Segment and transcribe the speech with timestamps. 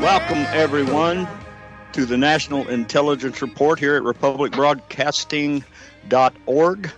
[0.00, 1.26] welcome everyone
[1.92, 6.92] to the National Intelligence Report here at republicbroadcasting.org.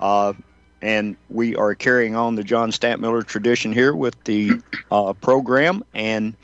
[0.00, 0.32] Uh,
[0.80, 5.84] and we are carrying on the John Stadtmiller tradition here with the uh, program.
[5.92, 6.34] And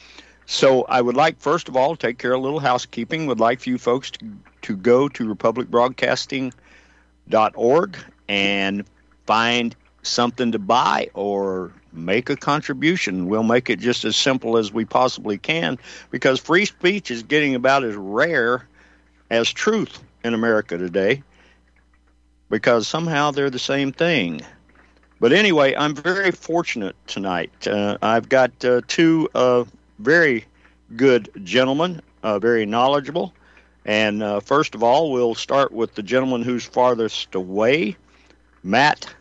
[0.44, 3.27] so I would like, first of all, to take care of a little housekeeping.
[3.27, 4.30] Would like for you folks to,
[4.62, 7.97] to go to republicbroadcasting.org
[8.28, 8.84] and
[9.27, 13.27] find something to buy or make a contribution.
[13.27, 15.78] We'll make it just as simple as we possibly can
[16.10, 18.66] because free speech is getting about as rare
[19.30, 21.22] as truth in America today
[22.50, 24.41] because somehow they're the same thing.
[25.20, 27.66] But anyway, I'm very fortunate tonight.
[27.66, 29.64] Uh, I've got uh, two uh,
[29.98, 30.44] very
[30.97, 33.32] good gentlemen, uh, very knowledgeable.
[33.86, 37.97] And uh, first of all, we'll start with the gentleman who's farthest away,
[38.62, 39.14] Matt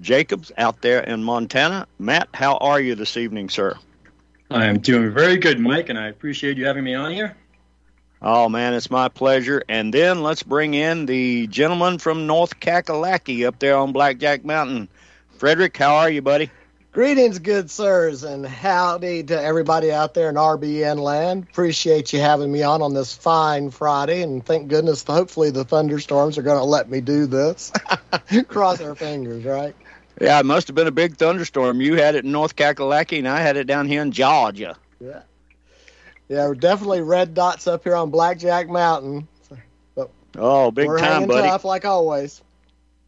[0.00, 1.86] Jacobs out there in Montana.
[1.98, 3.76] Matt, how are you this evening, sir?
[4.50, 7.36] I am doing very good, Mike, and I appreciate you having me on here.
[8.20, 9.62] Oh, man, it's my pleasure.
[9.68, 14.88] And then let's bring in the gentleman from North Kakalaki up there on Blackjack Mountain.
[15.38, 16.50] Frederick, how are you, buddy?
[16.92, 21.46] Greetings, good sirs, and howdy to everybody out there in RBN land.
[21.50, 26.36] Appreciate you having me on on this fine Friday, and thank goodness, hopefully, the thunderstorms
[26.36, 27.72] are going to let me do this.
[28.48, 29.74] Cross our fingers, right?
[30.20, 31.80] Yeah, it must have been a big thunderstorm.
[31.80, 34.76] You had it in North Kakalaki, and I had it down here in Georgia.
[35.00, 35.22] Yeah.
[36.28, 39.26] Yeah, we're definitely red dots up here on Blackjack Mountain.
[39.94, 41.48] But Oh, big we're time, hanging buddy.
[41.48, 42.42] tough like always.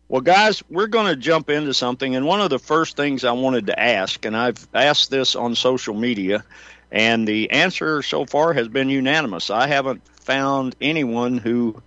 [0.09, 3.33] Well, guys, we're going to jump into something, and one of the first things I
[3.33, 6.45] wanted to ask, and I've asked this on social media,
[6.93, 9.49] and the answer so far has been unanimous.
[9.49, 11.83] I haven't found anyone who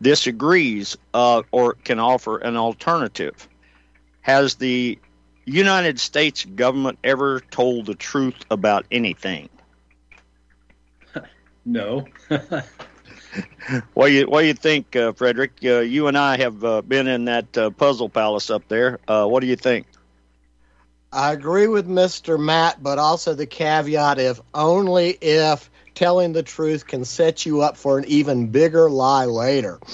[0.00, 3.46] disagrees uh, or can offer an alternative.
[4.22, 4.98] Has the
[5.44, 9.48] United States government ever told the truth about anything?
[11.66, 12.06] No.
[13.94, 15.52] What do you what do you think, uh, Frederick?
[15.64, 18.98] Uh, you and I have uh, been in that uh, puzzle palace up there.
[19.06, 19.86] Uh, what do you think?
[21.12, 22.38] I agree with Mr.
[22.38, 27.76] Matt, but also the caveat if only if telling the truth can set you up
[27.76, 29.80] for an even bigger lie later.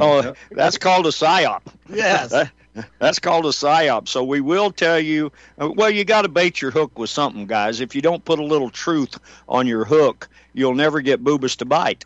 [0.00, 1.60] Oh, that's called a psyop.
[1.88, 2.32] yes.
[2.76, 4.08] That- That's called a psyop.
[4.08, 5.32] So we will tell you.
[5.60, 7.80] uh, Well, you got to bait your hook with something, guys.
[7.80, 11.64] If you don't put a little truth on your hook, you'll never get Boobas to
[11.66, 12.04] bite.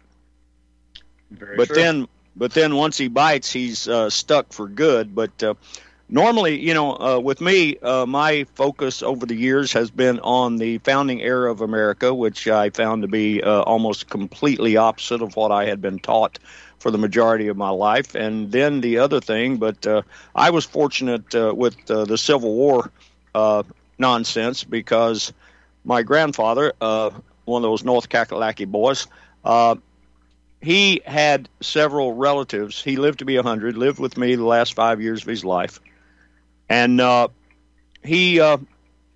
[1.30, 1.76] Very but true.
[1.76, 5.14] then, but then once he bites, he's uh, stuck for good.
[5.14, 5.54] But uh,
[6.08, 10.56] normally, you know, uh, with me, uh, my focus over the years has been on
[10.56, 15.36] the founding era of America, which I found to be uh, almost completely opposite of
[15.36, 16.38] what I had been taught
[16.80, 18.14] for the majority of my life.
[18.14, 20.02] And then the other thing, but uh,
[20.34, 22.90] I was fortunate uh, with uh, the Civil War
[23.34, 23.62] uh,
[23.98, 25.32] nonsense because
[25.84, 27.10] my grandfather, uh,
[27.44, 29.06] one of those North Kakalaki boys,
[29.44, 29.76] uh,
[30.62, 32.82] he had several relatives.
[32.82, 35.80] He lived to be 100, lived with me the last five years of his life.
[36.68, 37.00] And
[38.02, 38.36] he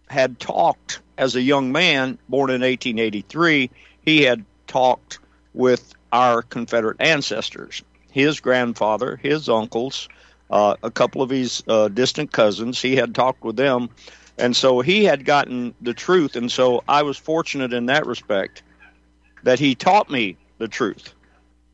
[0.08, 3.70] had talked as a young man, born in 1883,
[4.05, 5.19] he had talked
[5.52, 7.82] with our Confederate ancestors.
[8.12, 10.08] His grandfather, his uncles,
[10.49, 13.90] uh, a couple of his uh, distant cousins, he had talked with them.
[14.38, 16.37] And so he had gotten the truth.
[16.37, 18.62] And so I was fortunate in that respect
[19.43, 21.12] that he taught me the truth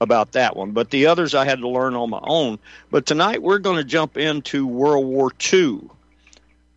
[0.01, 0.71] about that one.
[0.71, 2.59] But the others I had to learn on my own.
[2.91, 5.83] But tonight we're going to jump into World War II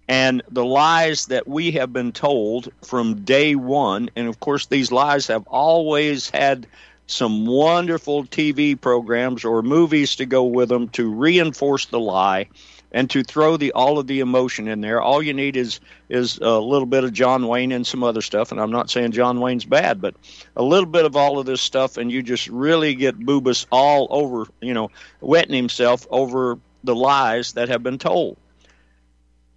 [0.09, 4.09] and the lies that we have been told from day one.
[4.17, 6.67] And of course, these lies have always had
[7.07, 12.47] some wonderful TV programs or movies to go with them to reinforce the lie
[12.93, 15.01] and to throw the all of the emotion in there.
[15.01, 15.79] All you need is
[16.09, 18.51] is a little bit of John Wayne and some other stuff.
[18.51, 20.15] And I'm not saying John Wayne's bad, but
[20.55, 24.07] a little bit of all of this stuff, and you just really get Boobas all
[24.11, 24.91] over, you know,
[25.21, 28.37] wetting himself over the lies that have been told.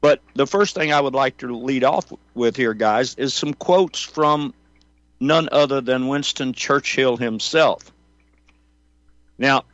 [0.00, 3.54] But the first thing I would like to lead off with here, guys, is some
[3.54, 4.54] quotes from
[5.20, 7.92] none other than Winston Churchill himself.
[9.38, 9.64] Now,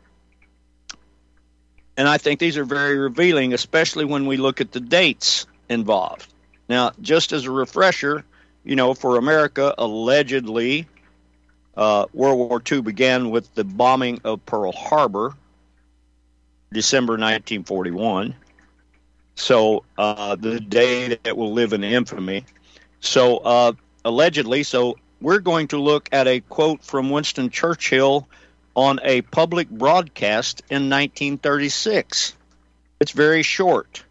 [1.97, 6.33] and I think these are very revealing, especially when we look at the dates involved.
[6.69, 8.25] Now, just as a refresher,
[8.65, 10.87] you know, for America, allegedly,
[11.77, 15.35] uh, World War II began with the bombing of Pearl Harbor,
[16.73, 18.35] December 1941.
[19.35, 22.45] So, uh, the day that will live in infamy.
[23.01, 23.73] So, uh,
[24.05, 28.29] allegedly, so we're going to look at a quote from Winston Churchill
[28.75, 32.35] on a public broadcast in 1936.
[33.01, 34.05] It's very short.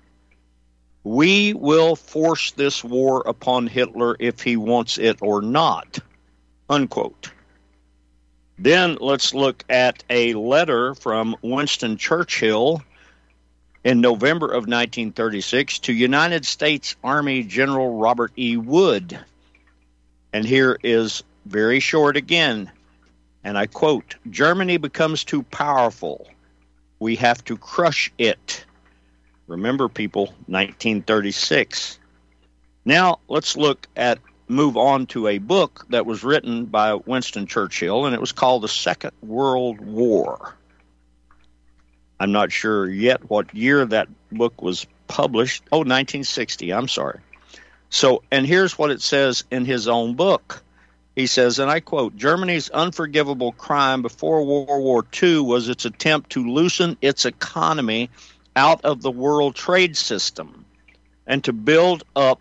[1.04, 6.00] We will force this war upon Hitler if he wants it or not.
[6.70, 7.32] Unquote.
[8.60, 12.84] Then let's look at a letter from Winston Churchill
[13.84, 18.58] in November of 1936 to United States Army General Robert E.
[18.58, 19.20] Wood.
[20.34, 22.72] And here is very short again
[23.44, 26.28] and I quote Germany becomes too powerful.
[27.00, 28.66] We have to crush it.
[29.48, 32.00] Remember, people, 1936.
[32.86, 38.06] Now let's look at, move on to a book that was written by Winston Churchill,
[38.06, 40.56] and it was called The Second World War.
[42.20, 45.64] I'm not sure yet what year that book was published.
[45.72, 46.72] Oh, 1960.
[46.72, 47.20] I'm sorry.
[47.92, 50.64] So, and here's what it says in his own book.
[51.14, 56.32] He says, and I quote Germany's unforgivable crime before World War II was its attempt
[56.32, 58.10] to loosen its economy
[58.56, 60.66] out of the world trade system
[61.28, 62.40] and to build up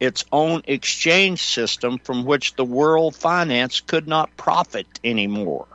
[0.00, 5.66] its own exchange system from which the world finance could not profit anymore.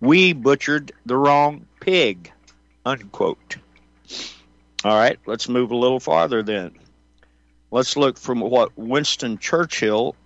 [0.00, 2.32] We butchered the wrong pig.
[2.84, 3.56] Unquote.
[4.84, 6.72] All right, let's move a little farther then.
[7.76, 10.16] Let's look from what Winston Churchill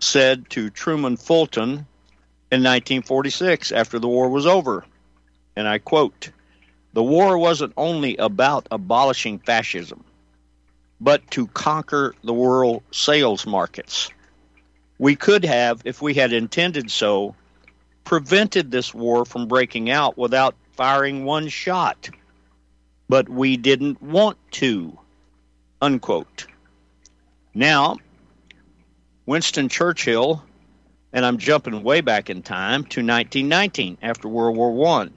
[0.00, 1.86] said to Truman Fulton
[2.50, 4.84] in 1946 after the war was over.
[5.54, 6.30] And I quote
[6.94, 10.02] The war wasn't only about abolishing fascism,
[11.00, 14.10] but to conquer the world sales markets.
[14.98, 17.36] We could have, if we had intended so,
[18.02, 22.10] prevented this war from breaking out without firing one shot.
[23.08, 24.98] But we didn't want to.
[25.80, 26.48] Unquote.
[27.58, 27.96] Now,
[29.26, 30.44] Winston Churchill,
[31.12, 35.12] and I'm jumping way back in time to 1919 after World War One.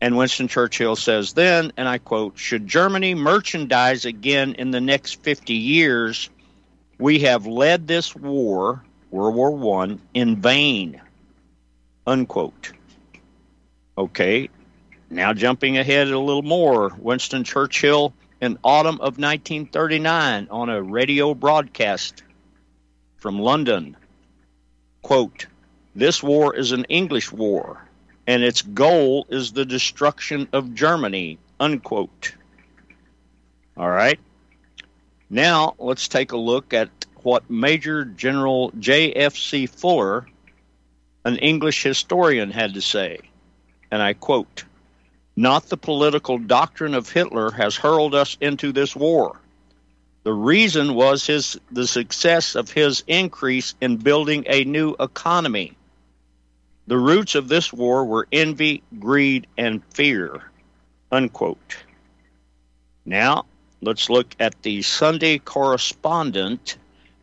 [0.00, 5.22] And Winston Churchill says then, and I quote, Should Germany merchandise again in the next
[5.22, 6.30] 50 years,
[6.98, 11.00] we have led this war, World War One, in vain.
[12.08, 12.72] Unquote.
[13.96, 14.50] Okay,
[15.10, 21.34] now jumping ahead a little more, Winston Churchill in autumn of 1939 on a radio
[21.34, 22.22] broadcast
[23.16, 23.96] from London.
[25.02, 25.46] Quote,
[25.94, 27.84] this war is an English war,
[28.26, 31.38] and its goal is the destruction of Germany.
[31.58, 32.34] Unquote.
[33.76, 34.20] All right.
[35.28, 36.88] Now let's take a look at
[37.22, 39.66] what Major General J.F.C.
[39.66, 40.26] Fuller,
[41.24, 43.18] an English historian, had to say.
[43.90, 44.64] And I quote
[45.38, 49.40] Not the political doctrine of Hitler has hurled us into this war.
[50.24, 55.76] The reason was his the success of his increase in building a new economy.
[56.88, 60.42] The roots of this war were envy, greed, and fear.
[61.12, 61.76] Unquote.
[63.04, 63.44] Now,
[63.80, 66.78] let's look at the Sunday Correspondent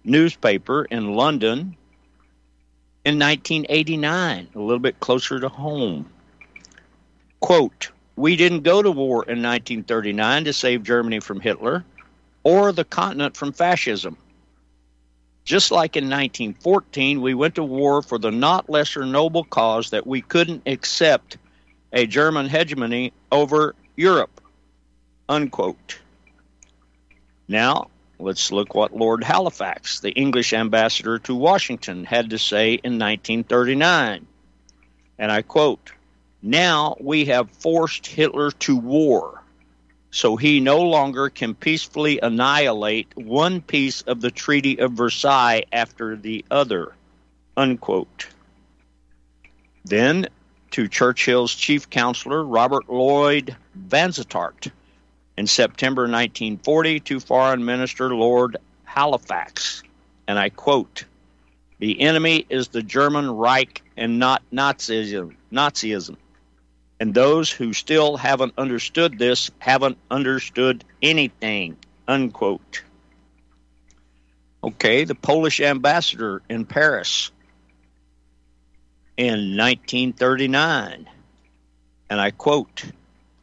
[0.05, 1.75] newspaper in London
[3.03, 6.09] in 1989, a little bit closer to home.
[7.41, 11.83] Quote, We didn't go to war in 1939 to save Germany from Hitler
[12.43, 14.17] or the continent from fascism.
[15.43, 20.07] Just like in 1914, we went to war for the not lesser noble cause that
[20.07, 21.37] we couldn't accept
[21.93, 24.41] a German hegemony over Europe.
[25.29, 25.99] Unquote.
[27.47, 32.97] Now, let's look what Lord Halifax, the English ambassador to Washington, had to say in
[32.97, 34.25] 1939.
[35.19, 35.91] And I quote
[36.45, 39.41] Now we have forced Hitler to war
[40.11, 46.15] so he no longer can peacefully annihilate one piece of the Treaty of Versailles after
[46.15, 46.93] the other.
[47.57, 48.27] Unquote.
[49.85, 50.27] Then
[50.69, 54.71] to Churchill's chief counselor, Robert Lloyd Vansittart,
[55.37, 59.81] in September 1940 to Foreign Minister Lord Halifax.
[60.27, 61.05] And I quote
[61.79, 65.35] The enemy is the German Reich and not Nazism.
[65.51, 66.17] Nazism.
[66.99, 71.77] And those who still haven't understood this haven't understood anything.
[72.07, 72.83] Unquote.
[74.63, 77.31] Okay, the Polish ambassador in Paris
[79.17, 81.07] in 1939.
[82.09, 82.83] And I quote,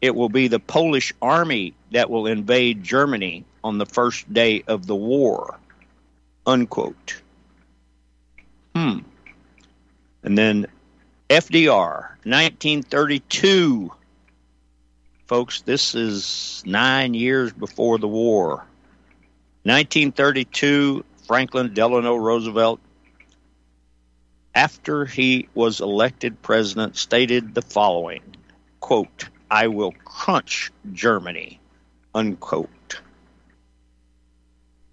[0.00, 4.86] it will be the Polish army that will invade Germany on the first day of
[4.86, 5.58] the war.
[6.46, 7.22] Unquote.
[8.74, 8.98] Hmm.
[10.24, 10.66] And then
[11.32, 13.90] FDR, 1932.
[15.24, 18.56] Folks, this is nine years before the war.
[19.62, 22.80] 1932, Franklin Delano Roosevelt,
[24.54, 28.20] after he was elected president, stated the following
[28.80, 31.58] quote, I will crunch Germany,
[32.14, 33.00] unquote.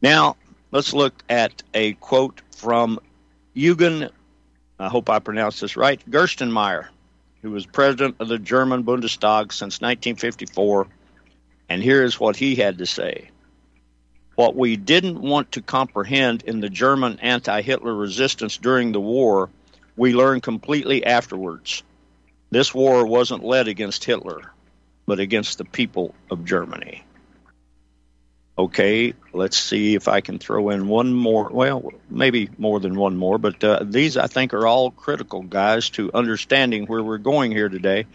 [0.01, 0.37] Now,
[0.71, 2.97] let's look at a quote from
[3.53, 4.09] Eugen
[4.79, 6.87] I hope I pronounced this right, Gerstenmaier,
[7.41, 10.87] who was president of the German Bundestag since 1954.
[11.67, 13.29] And here is what he had to say.
[14.35, 19.49] What we didn't want to comprehend in the German anti Hitler resistance during the war,
[19.97, 21.83] we learned completely afterwards.
[22.49, 24.53] This war wasn't led against Hitler,
[25.05, 27.03] but against the people of Germany.
[28.59, 31.47] Okay, let's see if I can throw in one more.
[31.49, 35.89] Well, maybe more than one more, but uh, these I think are all critical, guys,
[35.91, 38.05] to understanding where we're going here today.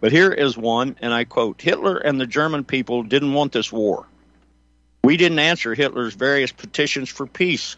[0.00, 3.70] But here is one, and I quote Hitler and the German people didn't want this
[3.70, 4.04] war.
[5.04, 7.76] We didn't answer Hitler's various petitions for peace.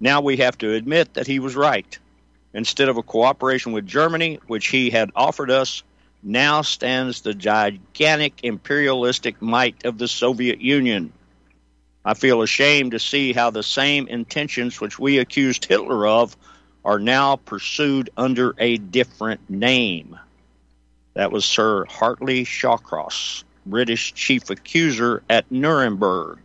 [0.00, 1.98] Now we have to admit that he was right.
[2.52, 5.84] Instead of a cooperation with Germany, which he had offered us,
[6.20, 11.12] now stands the gigantic imperialistic might of the Soviet Union
[12.08, 16.34] I feel ashamed to see how the same intentions which we accused Hitler of
[16.82, 20.18] are now pursued under a different name.
[21.12, 26.38] That was Sir Hartley Shawcross, British chief accuser at Nuremberg.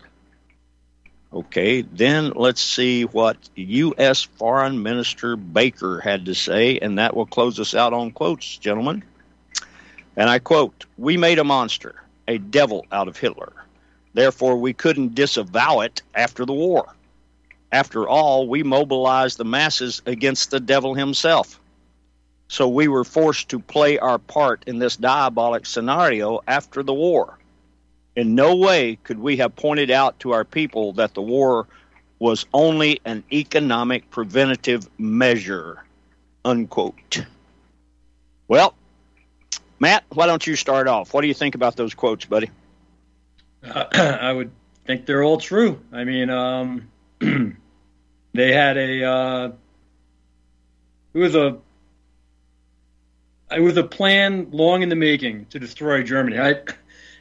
[1.31, 4.21] Okay, then let's see what U.S.
[4.21, 9.01] Foreign Minister Baker had to say, and that will close us out on quotes, gentlemen.
[10.17, 13.62] And I quote We made a monster, a devil out of Hitler.
[14.13, 16.93] Therefore, we couldn't disavow it after the war.
[17.71, 21.59] After all, we mobilized the masses against the devil himself.
[22.47, 27.39] So we were forced to play our part in this diabolic scenario after the war.
[28.15, 31.67] In no way could we have pointed out to our people that the war
[32.19, 35.83] was only an economic preventative measure.
[36.45, 37.25] Unquote.
[38.47, 38.75] Well,
[39.79, 41.13] Matt, why don't you start off?
[41.13, 42.51] What do you think about those quotes, buddy?
[43.63, 43.85] Uh,
[44.21, 44.51] I would
[44.85, 45.79] think they're all true.
[45.91, 46.89] I mean, um,
[47.19, 49.51] they had a uh,
[51.13, 51.57] it was a
[53.51, 56.39] it was a plan long in the making to destroy Germany.
[56.39, 56.61] I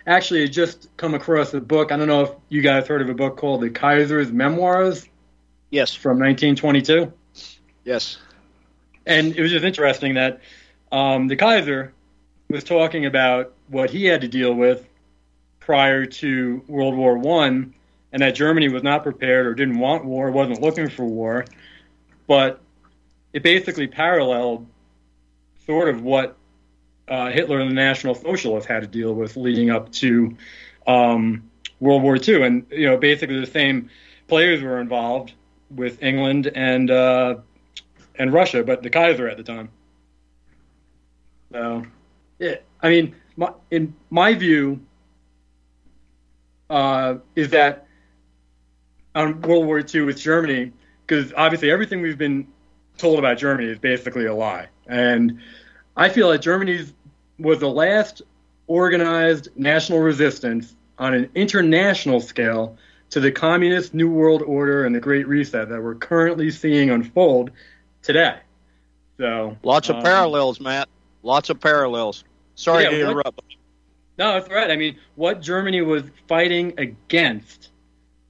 [0.06, 1.92] actually had just come across a book.
[1.92, 5.06] I don't know if you guys heard of a book called The Kaiser's Memoirs.
[5.70, 7.12] Yes, from 1922.
[7.84, 8.18] Yes,
[9.06, 10.40] and it was just interesting that
[10.90, 11.92] um, the Kaiser
[12.48, 14.86] was talking about what he had to deal with
[15.64, 17.74] prior to World War One,
[18.12, 21.44] and that Germany was not prepared or didn't want war, wasn't looking for war,
[22.26, 22.60] but
[23.32, 24.66] it basically paralleled
[25.66, 26.36] sort of what
[27.08, 30.36] uh, Hitler and the National Socialists had to deal with leading up to
[30.86, 31.48] um,
[31.80, 33.88] World War II, and you know basically the same
[34.28, 35.32] players were involved
[35.70, 37.36] with England and uh,
[38.18, 39.68] and Russia, but the Kaiser at the time.
[41.52, 41.84] So,
[42.38, 44.80] yeah, I mean, my, in my view,
[46.72, 47.86] uh, is that
[49.14, 50.72] on World War II with Germany,
[51.06, 52.48] because obviously everything we've been
[52.96, 54.68] told about Germany is basically a lie.
[54.86, 55.38] And
[55.96, 56.94] I feel like Germany's
[57.38, 58.22] was the last
[58.68, 62.78] organized national resistance on an international scale
[63.10, 67.50] to the communist New World Order and the Great Reset that we're currently seeing unfold
[68.00, 68.38] today.
[69.18, 70.88] So lots of um, parallels, Matt.
[71.22, 72.24] Lots of parallels.
[72.54, 73.36] Sorry yeah, to interrupt.
[73.36, 73.44] What,
[74.22, 74.70] no, that's right.
[74.70, 77.70] I mean, what Germany was fighting against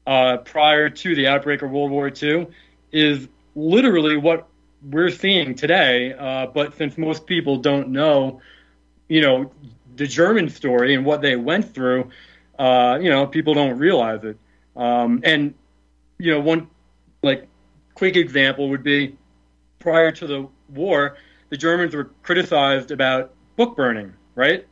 [0.07, 2.47] uh, prior to the outbreak of World War II
[2.93, 4.49] is literally what
[4.83, 6.15] we're seeing today.
[6.15, 8.41] Uh, but since most people don't know,
[9.09, 9.53] you know,
[9.97, 12.11] the German story and what they went through,
[12.59, 14.39] uh, you know, people don't realize it.
[14.75, 15.53] Um, and
[16.19, 16.69] you know, one
[17.23, 17.49] like
[17.93, 19.19] quick example would be
[19.79, 21.19] prior to the war,
[21.51, 24.67] the Germans were criticized about book burning, right?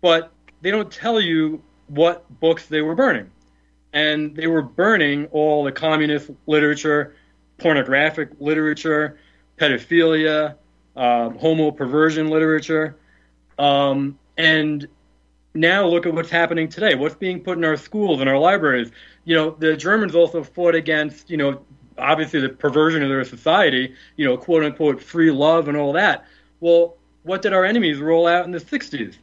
[0.00, 3.30] But they don't tell you what books they were burning.
[3.92, 7.14] And they were burning all the communist literature,
[7.58, 9.18] pornographic literature,
[9.56, 10.56] pedophilia,
[10.96, 12.96] uh, homo perversion literature.
[13.58, 14.86] Um, and
[15.54, 16.94] now look at what's happening today.
[16.94, 18.90] What's being put in our schools and our libraries?
[19.24, 21.62] You know, the Germans also fought against, you know,
[21.96, 26.26] obviously the perversion of their society, you know, quote unquote free love and all that.
[26.60, 29.16] Well, what did our enemies roll out in the 60s?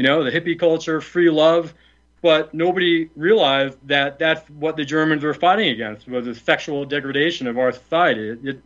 [0.00, 1.74] You know, the hippie culture, free love,
[2.22, 7.46] but nobody realized that that's what the Germans were fighting against was the sexual degradation
[7.46, 8.30] of our society.
[8.30, 8.62] It, it,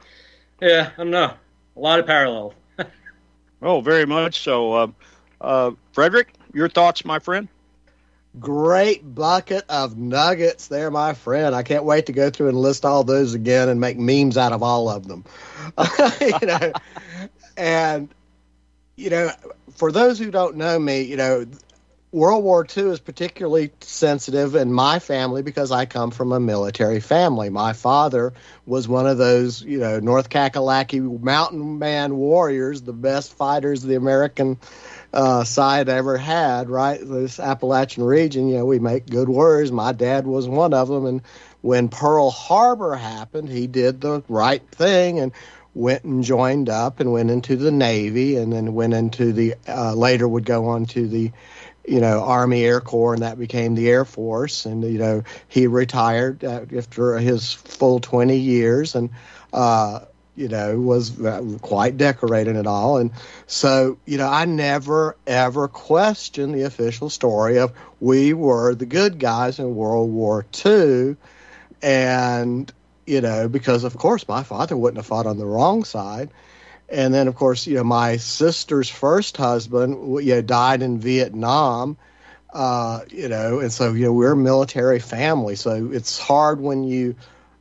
[0.63, 1.35] yeah, I don't know,
[1.77, 2.55] a lot of parallels.
[3.63, 4.75] oh, very much so.
[4.75, 4.87] Uh,
[5.41, 7.49] uh, Frederick, your thoughts, my friend?
[8.39, 11.53] Great bucket of nuggets there, my friend.
[11.53, 14.53] I can't wait to go through and list all those again and make memes out
[14.53, 15.25] of all of them.
[16.21, 16.73] you know,
[17.57, 18.09] and
[18.97, 19.31] you know,
[19.77, 21.47] for those who don't know me, you know,
[22.15, 27.01] World War II is particularly sensitive in my family because I come from a military
[27.01, 27.51] family.
[27.51, 28.33] My father
[28.67, 33.97] was one of those, you know, North Kakalaki mountain man warriors, the best fighters the
[33.97, 34.59] American
[35.13, 37.01] uh, side ever had, right?
[37.03, 39.73] This Appalachian region, you know, we make good warriors.
[39.73, 41.07] My dad was one of them.
[41.07, 41.23] And
[41.63, 45.33] when Pearl Harbor happened, he did the right thing and
[45.75, 49.95] went and joined up and went into the Navy and then went into the, uh,
[49.95, 51.33] later would go on to the,
[51.87, 54.65] you know, Army Air Corps, and that became the Air Force.
[54.65, 59.11] And you know, he retired after his full 20 years, and
[59.53, 60.01] uh,
[60.37, 62.99] you know, was uh, quite decorated and all.
[62.99, 63.13] And
[63.47, 69.19] so, you know, I never ever questioned the official story of we were the good
[69.19, 71.17] guys in World War II.
[71.83, 72.73] And,
[73.07, 76.31] you know, because of course my father wouldn't have fought on the wrong side.
[76.89, 81.97] And then, of course, you know, my sister's first husband, you know, died in Vietnam.
[82.53, 86.85] Uh, you know, and so you know we're a military family, so it's hard when
[86.85, 87.17] you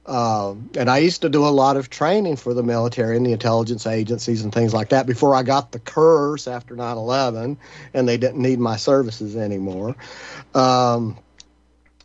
[0.05, 3.31] um, and I used to do a lot of training for the military and the
[3.31, 7.57] intelligence agencies and things like that before I got the curse after 9 11
[7.93, 9.95] and they didn't need my services anymore.
[10.53, 11.17] Um,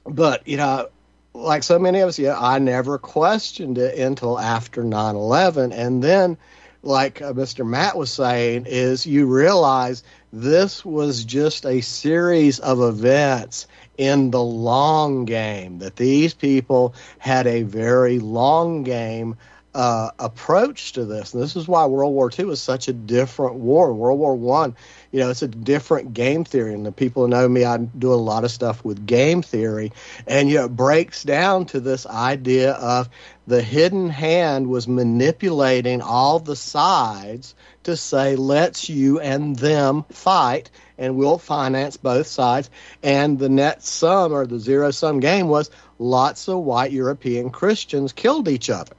[0.05, 0.89] but, you know,
[1.39, 5.73] like so many of us, yeah, I never questioned it until after 9 11.
[5.73, 6.37] And then,
[6.83, 7.67] like uh, Mr.
[7.67, 14.43] Matt was saying, is you realize this was just a series of events in the
[14.43, 19.37] long game, that these people had a very long game
[19.75, 21.35] uh, approach to this.
[21.35, 23.93] And this is why World War II is such a different war.
[23.93, 24.77] World War One,
[25.11, 26.75] you know, it's a different game theory.
[26.75, 29.93] And the people who know me, I do a lot of stuff with game theory.
[30.27, 33.09] And, you know, it breaks down to this idea of
[33.47, 40.71] the hidden hand was manipulating all the sides to say, let's you and them fight
[40.99, 42.69] and we'll finance both sides.
[43.03, 48.13] And the net sum or the zero sum game was lots of white European Christians
[48.13, 48.95] killed each other,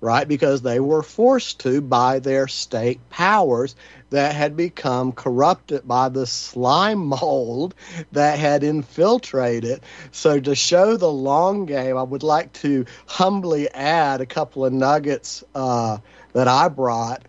[0.00, 0.28] right?
[0.28, 3.74] Because they were forced to by their state powers
[4.10, 7.74] that had become corrupted by the slime mold
[8.12, 9.80] that had infiltrated.
[10.12, 14.72] So, to show the long game, I would like to humbly add a couple of
[14.72, 15.98] nuggets uh,
[16.32, 17.22] that I brought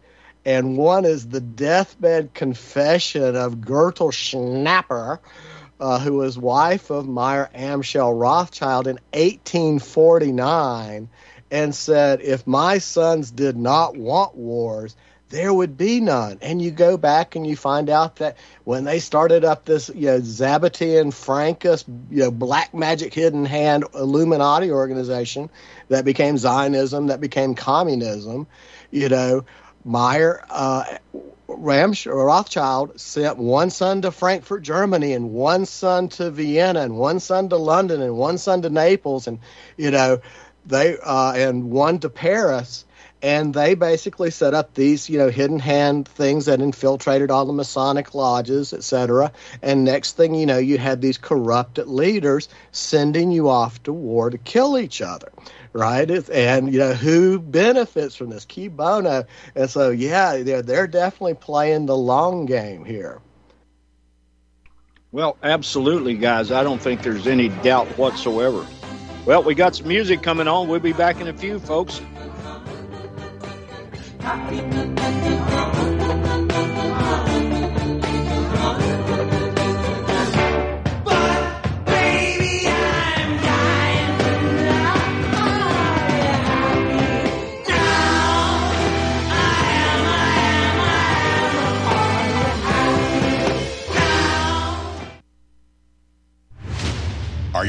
[0.45, 5.19] and one is the deathbed confession of Gertel Schnapper,
[5.79, 11.09] uh, who was wife of Meyer Amschel Rothschild in 1849,
[11.51, 14.95] and said, If my sons did not want wars,
[15.29, 16.39] there would be none.
[16.41, 20.07] And you go back and you find out that when they started up this, you
[20.07, 25.49] know, Sabbatean Frankist, you know, black magic hidden hand Illuminati organization
[25.89, 28.47] that became Zionism, that became communism,
[28.91, 29.45] you know,
[29.85, 30.83] Meyer uh,
[31.47, 37.19] Ramsch, Rothschild sent one son to Frankfurt, Germany, and one son to Vienna, and one
[37.19, 39.39] son to London, and one son to Naples, and
[39.77, 40.21] you know,
[40.65, 42.85] they uh, and one to Paris,
[43.21, 47.53] and they basically set up these you know hidden hand things that infiltrated all the
[47.53, 49.31] Masonic lodges, etc.
[49.61, 54.29] And next thing you know, you had these corrupted leaders sending you off to war
[54.29, 55.31] to kill each other
[55.73, 56.09] right?
[56.29, 58.45] and you know who benefits from this?
[58.45, 59.25] Cui bono.
[59.55, 63.21] And so yeah, they're they're definitely playing the long game here.
[65.11, 66.51] Well, absolutely, guys.
[66.51, 68.65] I don't think there's any doubt whatsoever.
[69.25, 70.67] Well, we got some music coming on.
[70.67, 71.99] We'll be back in a few, folks.
[74.21, 74.88] Are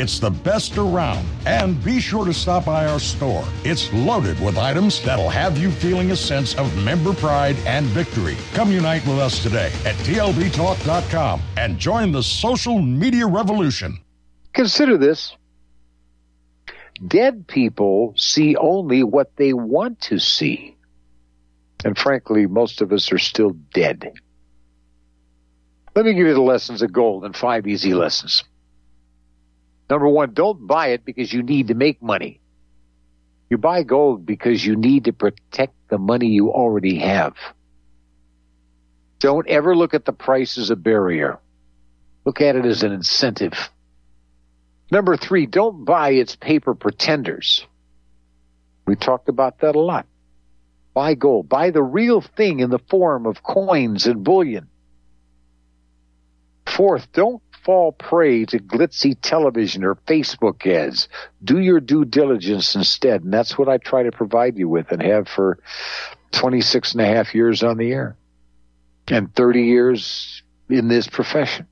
[0.00, 1.26] It's the best around.
[1.44, 3.44] And be sure to stop by our store.
[3.64, 8.36] It's loaded with items that'll have you feeling a sense of member pride and victory.
[8.54, 13.98] Come unite with us today at TLBTalk.com and join the social media revolution.
[14.52, 15.36] Consider this.
[17.04, 20.76] Dead people see only what they want to see.
[21.84, 24.12] And frankly, most of us are still dead.
[25.96, 28.44] Let me give you the lessons of gold and five easy lessons.
[29.88, 32.40] Number one, don't buy it because you need to make money.
[33.50, 37.34] You buy gold because you need to protect the money you already have.
[39.18, 41.38] Don't ever look at the price as a barrier.
[42.24, 43.70] Look at it as an incentive.
[44.90, 47.66] Number three, don't buy its paper pretenders.
[48.86, 50.06] We talked about that a lot.
[50.94, 51.48] Buy gold.
[51.48, 54.68] Buy the real thing in the form of coins and bullion.
[56.66, 61.06] Fourth, don't fall prey to glitzy television or Facebook ads.
[61.44, 63.24] Do your due diligence instead.
[63.24, 65.58] And that's what I try to provide you with and have for
[66.30, 68.16] 26 and a half years on the air
[69.08, 71.66] and 30 years in this profession.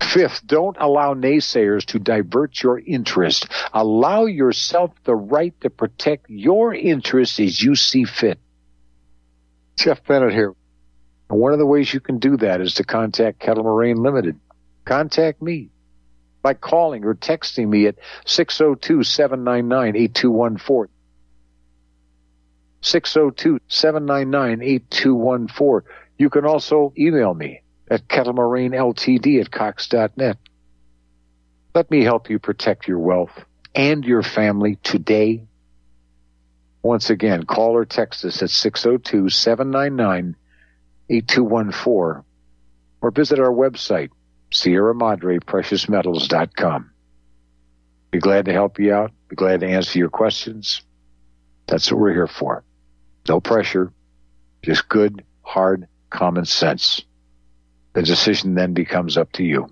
[0.00, 3.48] Fifth, don't allow naysayers to divert your interest.
[3.72, 8.38] Allow yourself the right to protect your interests as you see fit.
[9.76, 10.54] Jeff Bennett here.
[11.30, 14.40] And one of the ways you can do that is to contact Kettle Moraine Limited.
[14.84, 15.70] Contact me
[16.42, 20.88] by calling or texting me at 602-799-8214.
[22.82, 25.82] 602-799-8214.
[26.18, 30.36] You can also email me at kettlemoraineltd at cox.net.
[31.74, 35.44] Let me help you protect your wealth and your family today.
[36.82, 40.34] Once again, call or text us at 602 799
[41.10, 42.24] 8214
[43.02, 44.10] or visit our website,
[44.52, 46.90] Sierra Madre Precious Metals.com.
[48.10, 49.12] Be glad to help you out.
[49.28, 50.82] Be glad to answer your questions.
[51.66, 52.64] That's what we're here for.
[53.28, 53.92] No pressure,
[54.62, 57.02] just good, hard, common sense.
[57.92, 59.70] The decision then becomes up to you.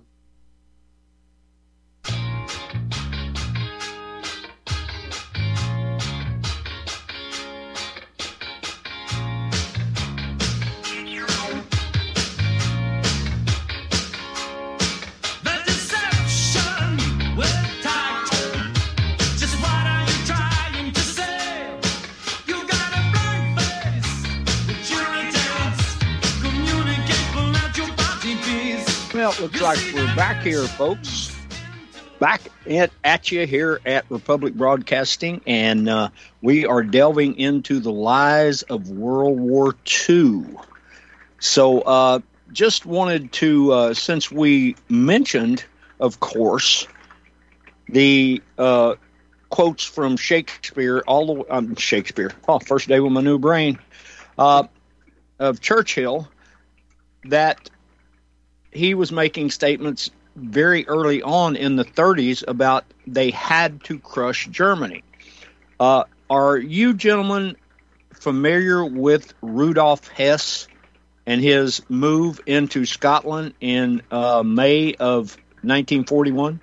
[29.51, 31.35] Looks like we're back here, folks.
[32.19, 36.09] Back at, at you here at Republic Broadcasting, and uh,
[36.41, 39.75] we are delving into the lies of World War
[40.07, 40.45] II.
[41.39, 42.19] So, uh,
[42.51, 45.63] just wanted to, uh, since we mentioned,
[45.99, 46.87] of course,
[47.87, 48.95] the uh,
[49.49, 52.31] quotes from Shakespeare, all the um, Shakespeare.
[52.47, 53.79] Oh, first day with my new brain
[54.37, 54.65] uh,
[55.39, 56.27] of Churchill,
[57.23, 57.71] that
[58.71, 64.47] he was making statements very early on in the 30s about they had to crush
[64.47, 65.03] Germany.
[65.79, 67.55] Uh, are you gentlemen
[68.13, 70.67] familiar with Rudolf Hess
[71.25, 76.59] and his move into Scotland in uh, May of 1941?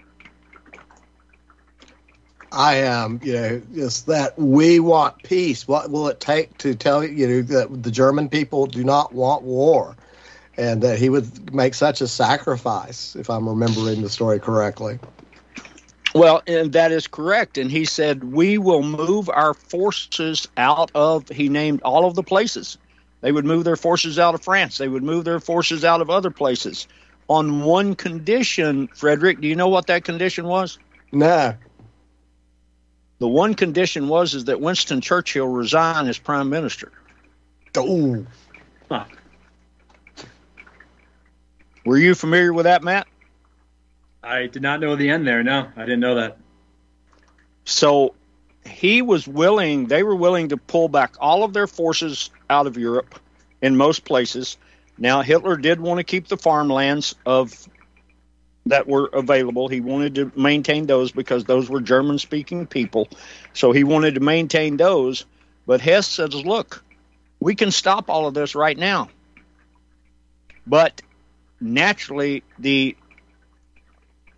[2.53, 3.21] I am.
[3.23, 5.69] You know, it's that we want peace.
[5.69, 9.43] What will it take to tell you know that the German people do not want
[9.43, 9.97] war?
[10.57, 14.99] And that he would make such a sacrifice, if I'm remembering the story correctly.
[16.15, 17.59] Well, and that is correct.
[17.59, 22.23] And he said, We will move our forces out of, he named all of the
[22.23, 22.79] places.
[23.21, 24.79] They would move their forces out of France.
[24.79, 26.87] They would move their forces out of other places.
[27.29, 30.79] On one condition, Frederick, do you know what that condition was?
[31.13, 31.55] No.
[33.19, 36.93] The one condition was is that Winston Churchill resign as prime minister.
[37.77, 38.25] Oh.
[38.91, 39.05] Huh.
[41.87, 43.07] Were you familiar with that, Matt?
[44.23, 45.45] I did not know the end there.
[45.45, 46.37] No, I didn't know that.
[47.65, 48.15] So
[48.67, 52.77] he was willing, they were willing to pull back all of their forces out of
[52.77, 53.21] Europe
[53.63, 54.57] in most places.
[54.99, 57.69] Now, Hitler did want to keep the farmlands of
[58.67, 59.69] that were available.
[59.69, 63.09] He wanted to maintain those because those were German speaking people.
[63.53, 65.25] So he wanted to maintain those.
[65.67, 66.83] But Hess says, look,
[67.39, 69.09] we can stop all of this right now.
[70.67, 71.01] But
[71.61, 72.97] naturally, the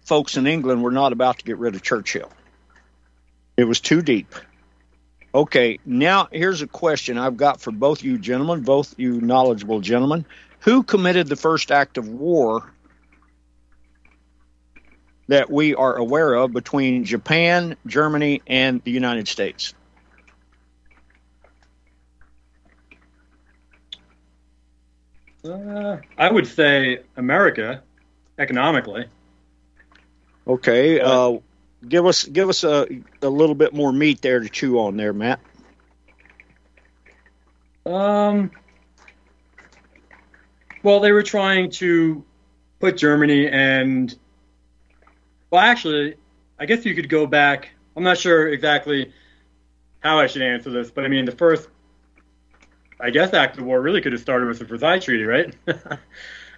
[0.05, 2.31] folks in England were not about to get rid of Churchill.
[3.57, 4.35] It was too deep.
[5.35, 10.25] Okay, now here's a question I've got for both you gentlemen, both you knowledgeable gentlemen.
[10.61, 12.73] Who committed the first act of war
[15.29, 19.75] that we are aware of between Japan, Germany, and the United States?
[25.49, 27.83] Uh, I would say America,
[28.39, 29.07] economically.
[30.47, 31.39] Okay, uh,
[31.87, 32.87] give us give us a,
[33.23, 35.41] a little bit more meat there to chew on there, Matt.
[37.87, 38.51] Um.
[40.83, 42.25] Well, they were trying to
[42.79, 44.17] put Germany and
[45.51, 46.17] well, actually,
[46.59, 47.71] I guess you could go back.
[47.97, 49.13] I'm not sure exactly
[50.01, 51.69] how I should answer this, but I mean, the first,
[53.01, 55.55] I guess, act of war really could have started with the Versailles Treaty, right?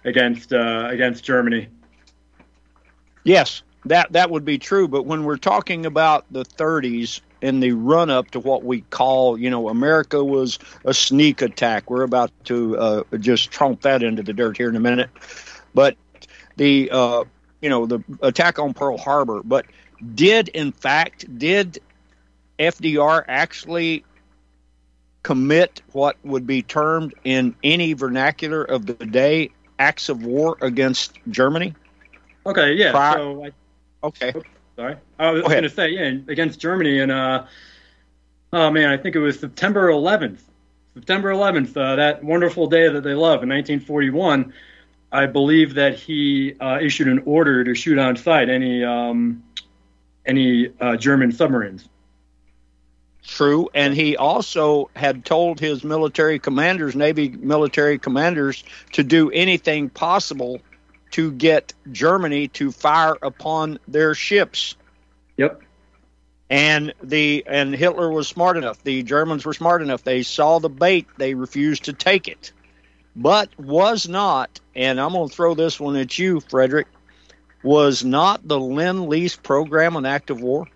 [0.03, 1.67] against uh, against Germany.
[3.23, 4.87] Yes, that that would be true.
[4.87, 9.37] But when we're talking about the 30s and the run up to what we call,
[9.37, 11.89] you know, America was a sneak attack.
[11.89, 15.09] We're about to uh, just trump that into the dirt here in a minute.
[15.73, 15.97] But
[16.57, 17.23] the uh,
[17.61, 19.65] you know the attack on Pearl Harbor, but
[20.15, 21.79] did in fact did
[22.57, 24.03] FDR actually
[25.23, 31.17] commit what would be termed in any vernacular of the day acts of war against
[31.29, 31.75] Germany?
[32.45, 32.91] Okay, yeah.
[32.91, 33.51] Prior- so I,
[34.03, 34.33] Okay.
[34.75, 35.51] sorry, I was ahead.
[35.51, 37.45] going to say yeah against Germany and uh,
[38.53, 40.39] oh man, I think it was September 11th.
[40.93, 44.53] September 11th, uh, that wonderful day that they love in 1941.
[45.13, 49.43] I believe that he uh, issued an order to shoot on sight any um,
[50.25, 51.87] any uh, German submarines.
[53.23, 59.89] True, and he also had told his military commanders, Navy military commanders, to do anything
[59.89, 60.59] possible
[61.11, 64.75] to get Germany to fire upon their ships.
[65.37, 65.61] Yep.
[66.49, 68.83] And the and Hitler was smart enough.
[68.83, 70.03] The Germans were smart enough.
[70.03, 71.07] They saw the bait.
[71.17, 72.51] They refused to take it.
[73.15, 76.87] But was not, and I'm going to throw this one at you, Frederick.
[77.63, 80.67] Was not the Lend Lease program an act of war?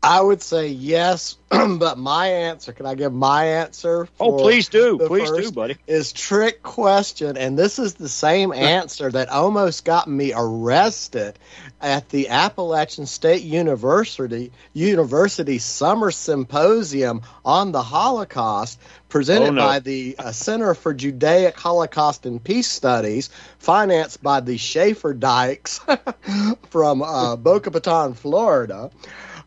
[0.00, 4.06] I would say yes, but my answer, can I give my answer?
[4.20, 5.76] Oh, please do, please do, buddy.
[5.88, 11.36] Is trick question, and this is the same answer that almost got me arrested
[11.80, 19.66] at the Appalachian State University University Summer Symposium on the Holocaust, presented Oh, no.
[19.66, 25.80] by the uh, Center for Judaic Holocaust and Peace Studies, financed by the Schaefer Dykes
[26.70, 28.90] from uh, Boca Raton, Florida.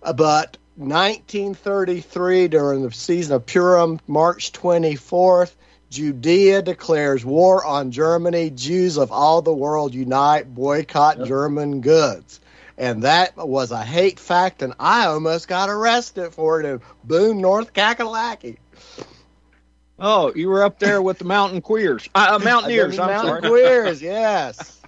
[0.01, 5.53] But 1933, during the season of Purim, March 24th,
[5.89, 8.49] Judea declares war on Germany.
[8.49, 12.39] Jews of all the world unite, boycott German goods.
[12.77, 17.41] And that was a hate fact, and I almost got arrested for it in Boone,
[17.41, 18.57] North Kakalaki.
[19.99, 22.97] Oh, you were up there with the mountain queers, uh, uh, mountaineers.
[22.97, 23.41] I'm Mountain sorry.
[23.41, 24.77] Queers, yes.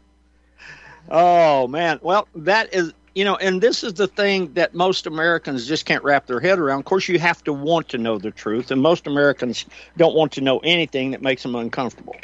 [1.10, 5.67] Oh man, well that is you know, and this is the thing that most Americans
[5.67, 6.80] just can't wrap their head around.
[6.80, 9.65] Of course, you have to want to know the truth, and most Americans
[9.97, 12.15] don't want to know anything that makes them uncomfortable.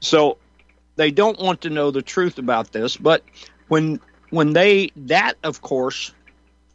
[0.00, 0.38] So
[0.96, 2.96] they don't want to know the truth about this.
[2.96, 3.22] But
[3.68, 6.12] when when they that of course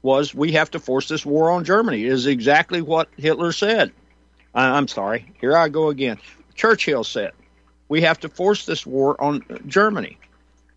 [0.01, 3.91] was we have to force this war on Germany is exactly what Hitler said.
[4.53, 6.17] I'm sorry, here I go again.
[6.53, 7.33] Churchill said
[7.89, 10.17] we have to force this war on Germany,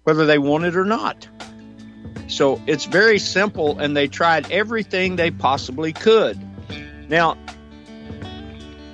[0.03, 1.29] whether they want it or not.
[2.29, 6.39] So it's very simple, and they tried everything they possibly could.
[7.09, 7.37] Now,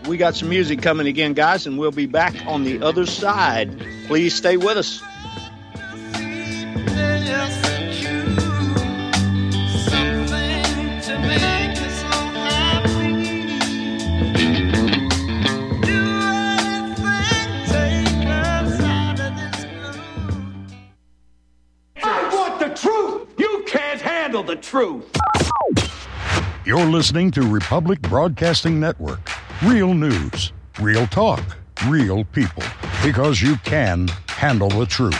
[0.06, 3.82] we got some music coming again, guys, and we'll be back on the other side.
[4.06, 5.02] Please stay with us.
[24.46, 25.10] The truth.
[26.66, 29.30] You're listening to Republic Broadcasting Network.
[29.62, 31.42] Real news, real talk,
[31.86, 32.62] real people.
[33.02, 35.18] Because you can handle the truth.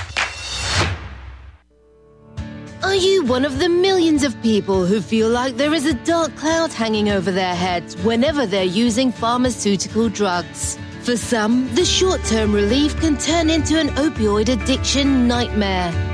[2.83, 6.35] Are you one of the millions of people who feel like there is a dark
[6.37, 10.79] cloud hanging over their heads whenever they're using pharmaceutical drugs?
[11.03, 16.14] For some, the short term relief can turn into an opioid addiction nightmare.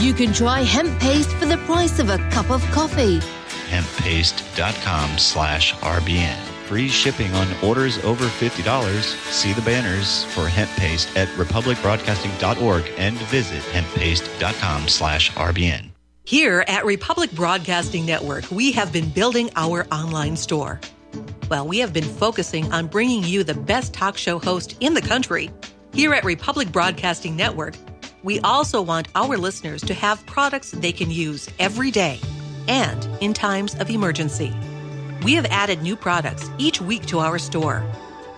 [0.00, 3.18] You can try hemp paste for the price of a cup of coffee.
[3.68, 6.38] hemppaste.com slash RBN.
[6.66, 9.02] Free shipping on orders over $50.
[9.30, 15.90] See the banners for hemp paste at republicbroadcasting.org and visit hemppaste.com slash RBN.
[16.24, 20.80] Here at Republic Broadcasting Network, we have been building our online store.
[21.50, 25.02] Well, we have been focusing on bringing you the best talk show host in the
[25.02, 25.50] country.
[25.92, 27.74] Here at Republic Broadcasting Network,
[28.22, 32.20] we also want our listeners to have products they can use every day
[32.68, 34.54] and in times of emergency.
[35.24, 37.84] We have added new products each week to our store.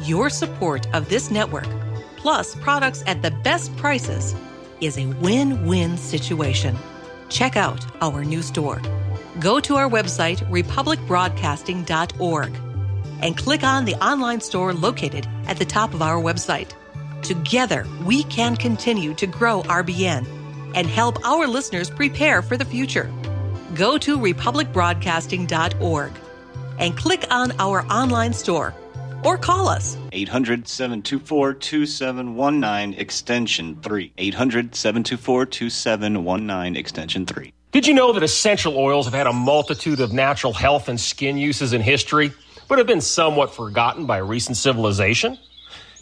[0.00, 1.68] Your support of this network,
[2.16, 4.34] plus products at the best prices,
[4.80, 6.76] is a win win situation.
[7.28, 8.82] Check out our new store.
[9.40, 12.56] Go to our website, republicbroadcasting.org,
[13.20, 16.72] and click on the online store located at the top of our website.
[17.22, 20.26] Together, we can continue to grow RBN
[20.74, 23.12] and help our listeners prepare for the future.
[23.74, 26.12] Go to republicbroadcasting.org
[26.78, 28.74] and click on our online store
[29.24, 34.12] or call us 800 724 2719 extension 3.
[34.18, 37.52] 800 724 2719 extension 3.
[37.70, 41.38] Did you know that essential oils have had a multitude of natural health and skin
[41.38, 42.32] uses in history,
[42.68, 45.38] but have been somewhat forgotten by recent civilization?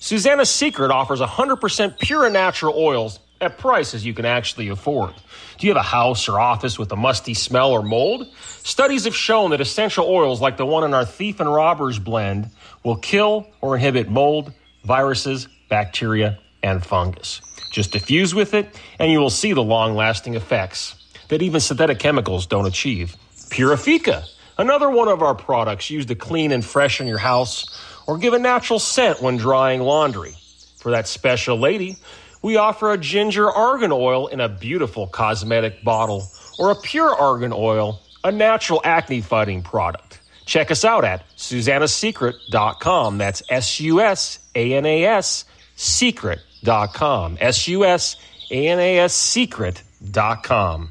[0.03, 5.13] Susana's Secret offers 100% pure and natural oils at prices you can actually afford.
[5.59, 8.27] Do you have a house or office with a musty smell or mold?
[8.63, 12.49] Studies have shown that essential oils like the one in our Thief and Robbers blend
[12.83, 17.43] will kill or inhibit mold, viruses, bacteria, and fungus.
[17.71, 20.95] Just diffuse with it, and you will see the long lasting effects
[21.29, 23.17] that even synthetic chemicals don't achieve.
[23.51, 24.25] Purifica,
[24.57, 27.67] another one of our products used to clean and freshen your house
[28.11, 30.35] or give a natural scent when drying laundry.
[30.79, 31.97] For that special lady,
[32.43, 37.53] we offer a ginger argan oil in a beautiful cosmetic bottle or a pure argan
[37.55, 40.21] oil, a natural acne fighting product.
[40.45, 43.19] Check us out at susanassecret.com.
[43.19, 45.45] That's S U S A N A S
[45.77, 47.39] secret.com.
[47.41, 48.17] S U S
[48.51, 50.91] A N A S secret.com.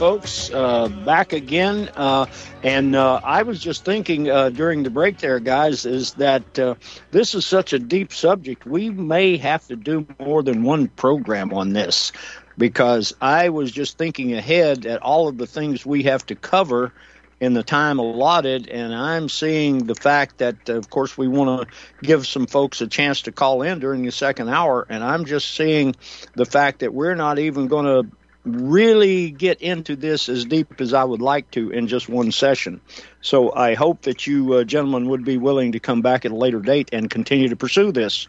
[0.00, 0.50] folks.
[0.50, 1.90] Uh, back again.
[1.94, 2.24] Uh,
[2.62, 6.76] and uh, I was just thinking uh, during the break there, guys, is that uh,
[7.10, 8.64] this is such a deep subject.
[8.64, 12.12] We may have to do more than one program on this
[12.56, 16.94] because I was just thinking ahead at all of the things we have to cover
[17.38, 21.76] in the time allotted, and I'm seeing the fact that, of course, we want to
[22.02, 25.54] give some folks a chance to call in during the second hour, and I'm just
[25.54, 25.94] seeing
[26.34, 28.10] the fact that we're not even going to
[28.44, 32.80] really get into this as deep as I would like to in just one session.
[33.20, 36.36] So I hope that you uh, gentlemen would be willing to come back at a
[36.36, 38.28] later date and continue to pursue this.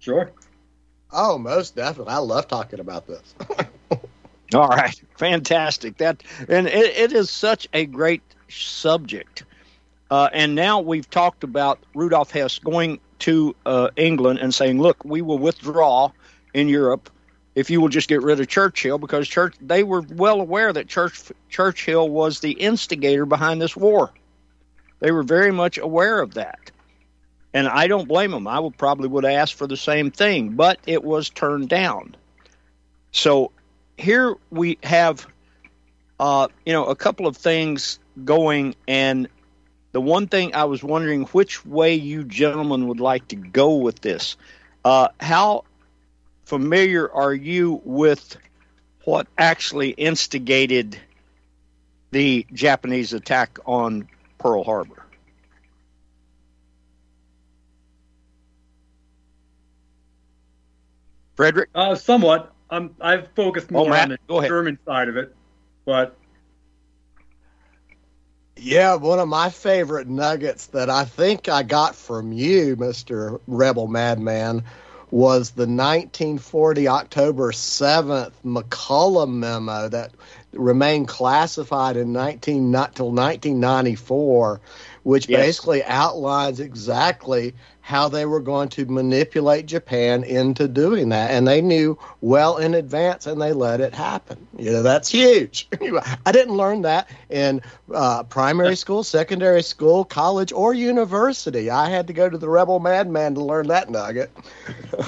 [0.00, 0.32] Sure.
[1.12, 2.12] Oh, most definitely.
[2.12, 3.34] I love talking about this.
[4.54, 5.98] All right, fantastic.
[5.98, 9.44] That and it, it is such a great subject.
[10.10, 15.04] Uh, and now we've talked about Rudolf Hess going to uh, England and saying, "Look,
[15.04, 16.12] we will withdraw
[16.54, 17.10] in Europe
[17.58, 20.86] if you will just get rid of Churchill," because Church they were well aware that
[20.86, 24.12] Church, Churchill was the instigator behind this war.
[25.00, 26.70] They were very much aware of that,
[27.52, 28.46] and I don't blame them.
[28.46, 32.14] I would probably would ask for the same thing, but it was turned down.
[33.10, 33.50] So
[33.96, 35.26] here we have,
[36.20, 39.28] uh, you know, a couple of things going, and
[39.90, 44.00] the one thing I was wondering which way you gentlemen would like to go with
[44.00, 44.36] this.
[44.84, 45.64] Uh, how
[46.48, 48.36] familiar are you with
[49.04, 50.98] what actually instigated
[52.10, 55.04] the Japanese attack on Pearl Harbor?
[61.36, 61.70] Frederick?
[61.74, 62.52] Uh, somewhat.
[62.70, 64.48] I'm, I've focused more Oh, on the go ahead.
[64.48, 65.34] German side of it,
[65.86, 66.18] but
[68.56, 73.40] Yeah, one of my favorite nuggets that I think I got from you, Mr.
[73.46, 74.64] Rebel Madman,
[75.10, 80.12] was the 1940 October 7th McCollum memo that
[80.52, 84.60] remained classified in 19 not till 1994,
[85.02, 85.40] which Yes.
[85.46, 87.54] basically outlines exactly
[87.88, 92.74] how they were going to manipulate Japan into doing that, and they knew well in
[92.74, 94.46] advance, and they let it happen.
[94.58, 95.66] You know that's huge.
[96.26, 97.62] I didn't learn that in
[97.94, 101.70] uh, primary school, secondary school, college, or university.
[101.70, 104.30] I had to go to the Rebel Madman to learn that nugget.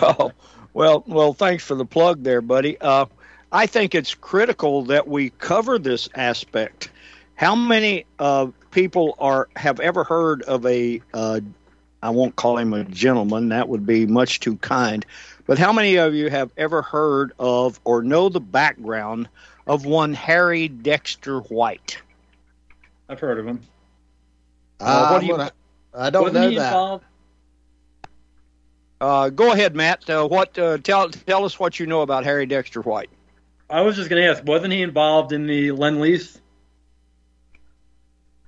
[0.03, 0.33] Oh,
[0.73, 2.81] well, well, thanks for the plug there, buddy.
[2.81, 3.07] Uh,
[3.53, 6.91] I think it's critical that we cover this aspect.
[7.35, 11.03] How many uh, people are have ever heard of a?
[11.13, 11.41] Uh,
[12.03, 15.05] I won't call him a gentleman; that would be much too kind.
[15.47, 19.29] But how many of you have ever heard of or know the background
[19.67, 21.99] of one Harry Dexter White?
[23.09, 23.61] I've heard of him.
[24.79, 25.53] Uh, what I'm do you- gonna-
[25.93, 26.67] I don't Wasn't know he that.
[26.69, 27.05] involved?
[29.01, 30.09] Uh, go ahead, Matt.
[30.09, 30.57] Uh, what?
[30.59, 33.11] Uh, tell tell us what you know about Harry Dexter White.
[33.69, 36.40] I was just going to ask, wasn't he involved in the Lend Lease?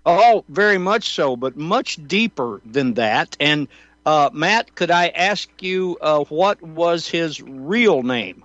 [0.04, 3.36] Oh, very much so, but much deeper than that.
[3.38, 3.68] And
[4.04, 8.44] uh, Matt, could I ask you uh, what was his real name?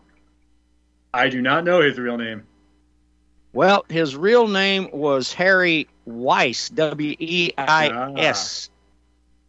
[1.14, 2.44] I do not know his real name.
[3.54, 8.70] Well, his real name was Harry Weiss, W E I S,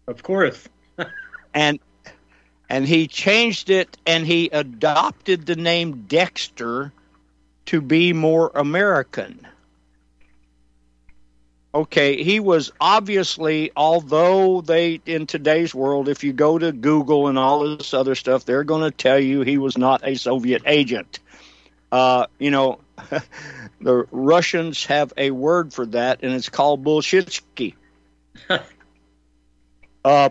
[0.07, 0.67] Of course.
[1.55, 1.79] and
[2.71, 6.93] and he changed it and he adopted the name Dexter
[7.67, 9.47] to be more American.
[11.75, 17.39] Okay, he was obviously, although they, in today's world, if you go to Google and
[17.39, 21.19] all this other stuff, they're going to tell you he was not a Soviet agent.
[21.93, 22.81] Uh, you know,
[23.83, 27.75] the Russians have a word for that, and it's called bullshitsky.
[30.05, 30.31] uh,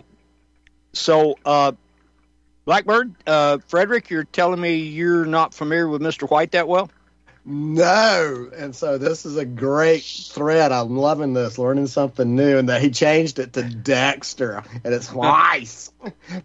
[0.93, 1.71] so, uh,
[2.65, 6.29] Blackbird, uh, Frederick, you're telling me you're not familiar with Mr.
[6.29, 6.89] White that well?
[7.49, 10.73] No, and so this is a great thread.
[10.73, 15.13] I'm loving this, learning something new, and that he changed it to Dexter, and it's
[15.13, 15.93] Weiss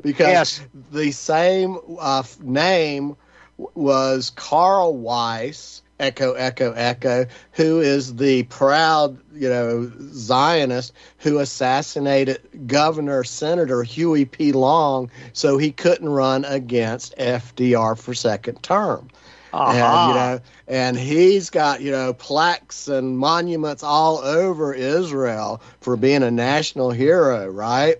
[0.00, 0.60] because Yes.
[0.92, 3.16] the same uh, name
[3.56, 12.68] was Carl Weiss, Echo, Echo, Echo, who is the proud, you know, Zionist who assassinated
[12.68, 14.52] Governor Senator Huey P.
[14.52, 19.08] Long, so he couldn't run against FDR for second term
[19.52, 25.96] and you know and he's got you know plaques and monuments all over israel for
[25.96, 27.96] being a national hero right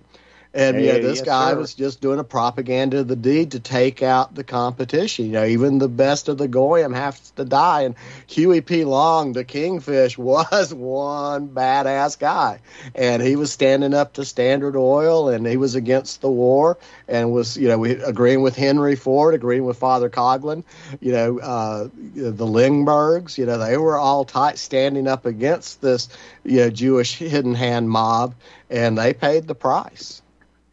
[0.55, 1.59] and yeah, this yes, guy sir.
[1.59, 5.27] was just doing a propaganda of the deed to take out the competition.
[5.27, 7.83] You know, even the best of the goyim has to die.
[7.83, 7.95] And
[8.27, 8.85] Huey P.
[8.85, 12.61] Long, the kingfish, was one badass guy,
[12.95, 16.77] and he was standing up to Standard Oil, and he was against the war,
[17.09, 20.65] and was you know we agreeing with Henry Ford, agreeing with Father Coughlin,
[21.01, 26.09] you know uh, the Lindberghs, you know they were all tight standing up against this
[26.45, 28.35] you know Jewish hidden hand mob,
[28.69, 30.22] and they paid the price.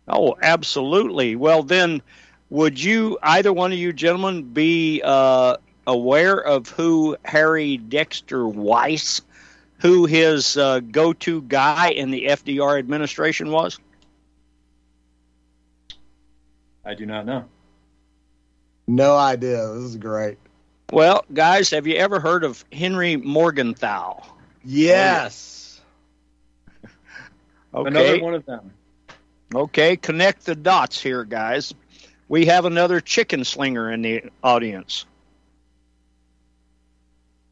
[0.09, 1.35] Oh, absolutely.
[1.35, 2.01] Well, then,
[2.49, 9.21] would you, either one of you gentlemen, be uh, aware of who Harry Dexter Weiss,
[9.77, 13.79] who his uh, go to guy in the FDR administration was?
[16.83, 17.45] I do not know.
[18.87, 19.67] No idea.
[19.75, 20.39] This is great.
[20.91, 24.23] Well, guys, have you ever heard of Henry Morgenthau?
[24.65, 25.81] Yes.
[27.71, 27.87] Okay.
[27.89, 28.71] Another one of them.
[29.53, 31.73] Okay, connect the dots here, guys.
[32.27, 35.05] We have another chicken slinger in the audience.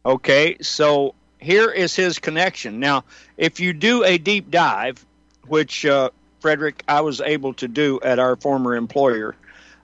[0.06, 2.80] Okay, so here is his connection.
[2.80, 3.04] Now,
[3.36, 5.04] if you do a deep dive,
[5.48, 9.36] which uh, Frederick, I was able to do at our former employer,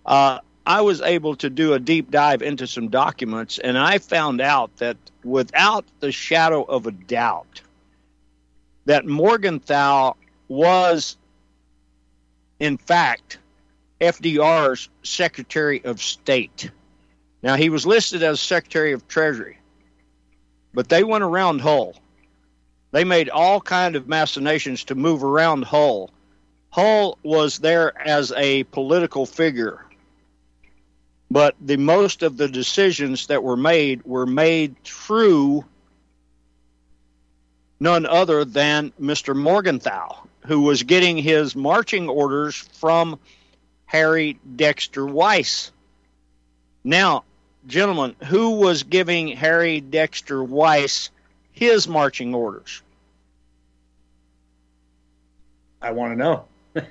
[0.06, 4.40] uh, I was able to do a deep dive into some documents, and I found
[4.40, 7.62] out that without the shadow of a doubt,
[8.86, 10.14] that Morgenthau
[10.48, 11.18] was
[12.64, 13.40] in fact,
[14.00, 16.72] FDR's Secretary of State.
[17.42, 19.58] Now, he was listed as Secretary of Treasury,
[20.74, 21.94] but they went around Hull.
[22.92, 26.10] They made all kind of machinations to move around Hull.
[26.70, 29.86] Hull was there as a political figure,
[31.30, 35.66] but the most of the decisions that were made were made through
[37.82, 39.36] none other than Mr.
[39.36, 43.20] Morgenthau, who was getting his marching orders from
[43.86, 45.72] Harry Dexter Weiss.
[46.84, 47.24] Now,
[47.68, 51.10] gentlemen, who was giving Harry Dexter Weiss
[51.52, 52.82] his marching orders?
[55.82, 56.46] I want to know.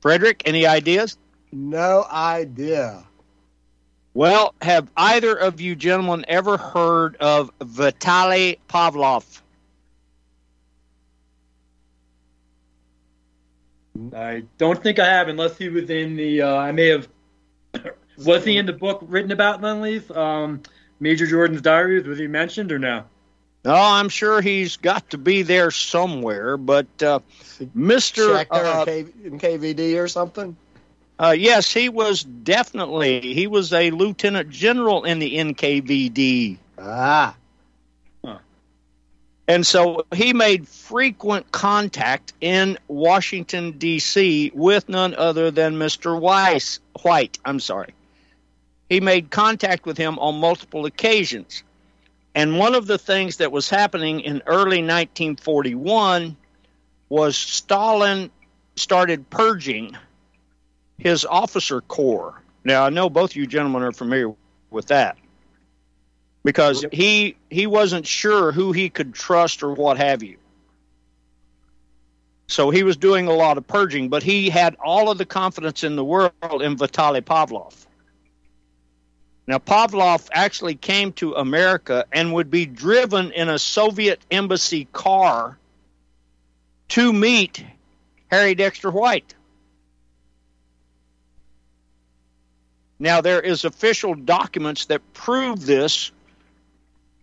[0.00, 1.16] Frederick, any ideas?
[1.52, 3.04] No idea.
[4.14, 9.41] Well, have either of you gentlemen ever heard of Vitaly Pavlov?
[14.14, 16.42] I don't think I have, unless he was in the.
[16.42, 17.08] Uh, I may have.
[18.18, 20.10] was he in the book written about Lend-Lease?
[20.10, 20.62] Um,
[21.00, 22.06] Major Jordan's Diaries?
[22.06, 23.04] Was he mentioned or no?
[23.64, 26.56] No, I'm sure he's got to be there somewhere.
[26.56, 27.20] But uh,
[27.74, 30.56] Mister Check there uh, NKVD or something.
[31.18, 33.34] Uh, yes, he was definitely.
[33.34, 36.58] He was a lieutenant general in the NKVD.
[36.78, 37.36] Ah.
[39.52, 44.50] And so he made frequent contact in Washington, D.C.
[44.54, 46.18] with none other than Mr.
[46.18, 47.38] Weiss, White.
[47.44, 47.92] I'm sorry.
[48.88, 51.64] He made contact with him on multiple occasions.
[52.34, 56.34] And one of the things that was happening in early 1941
[57.10, 58.30] was Stalin
[58.76, 59.94] started purging
[60.96, 62.40] his officer corps.
[62.64, 64.32] Now, I know both of you gentlemen are familiar
[64.70, 65.18] with that
[66.44, 70.36] because he he wasn't sure who he could trust or what have you.
[72.48, 75.84] So he was doing a lot of purging, but he had all of the confidence
[75.84, 77.74] in the world in Vitaly Pavlov.
[79.46, 85.58] Now Pavlov actually came to America and would be driven in a Soviet embassy car
[86.88, 87.64] to meet
[88.30, 89.34] Harry Dexter White.
[92.98, 96.12] Now there is official documents that prove this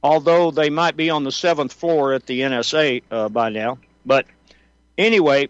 [0.04, 3.80] although they might be on the seventh floor at the NSA uh, by now.
[4.06, 4.26] But
[4.98, 5.50] anyway,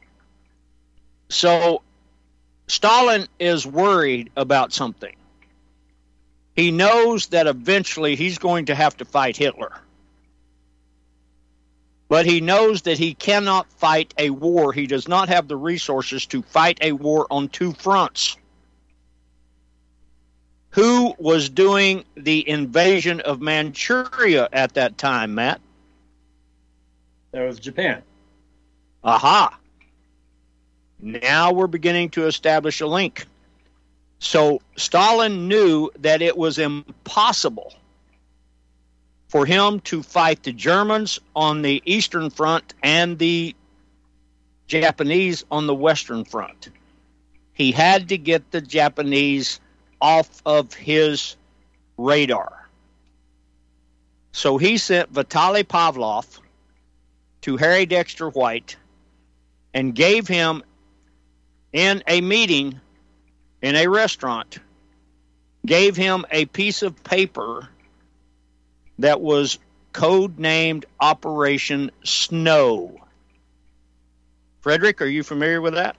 [1.30, 1.82] so
[2.68, 5.16] Stalin is worried about something.
[6.56, 9.72] He knows that eventually he's going to have to fight Hitler.
[12.10, 14.74] But he knows that he cannot fight a war.
[14.74, 18.36] He does not have the resources to fight a war on two fronts
[20.72, 25.62] who was doing the invasion of Manchuria at that time, Matt?
[27.32, 28.02] That was Japan.
[29.04, 29.58] Aha.
[31.00, 33.26] Now we're beginning to establish a link.
[34.20, 37.74] So Stalin knew that it was impossible
[39.30, 43.56] for him to fight the Germans on the Eastern Front and the
[44.68, 46.70] Japanese on the Western Front.
[47.54, 49.60] He had to get the Japanese
[50.02, 51.36] off of his
[51.98, 52.68] radar.
[54.32, 56.40] So he sent Vitaly Pavlov
[57.42, 58.76] to Harry Dexter White
[59.74, 60.64] and gave him
[61.74, 62.80] in a meeting
[63.62, 64.60] in a restaurant
[65.66, 67.68] gave him a piece of paper
[69.00, 69.60] that was
[69.94, 73.00] code named Operation Snow.
[74.62, 75.96] Frederick, are you familiar with that?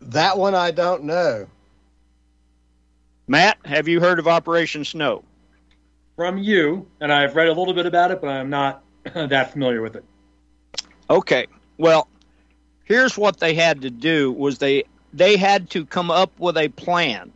[0.00, 1.46] That one I don't know.
[3.26, 5.24] Matt, have you heard of Operation Snow?
[6.16, 8.82] From you, and I've read a little bit about it, but I'm not
[9.14, 10.04] that familiar with it.
[11.08, 11.46] Okay.
[11.78, 12.08] Well,
[12.84, 16.68] here's what they had to do was they they had to come up with a
[16.68, 17.32] plan.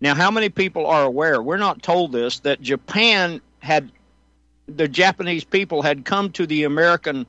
[0.00, 1.42] Now, how many people are aware?
[1.42, 3.90] We're not told this that Japan had
[4.66, 7.26] the Japanese people had come to the American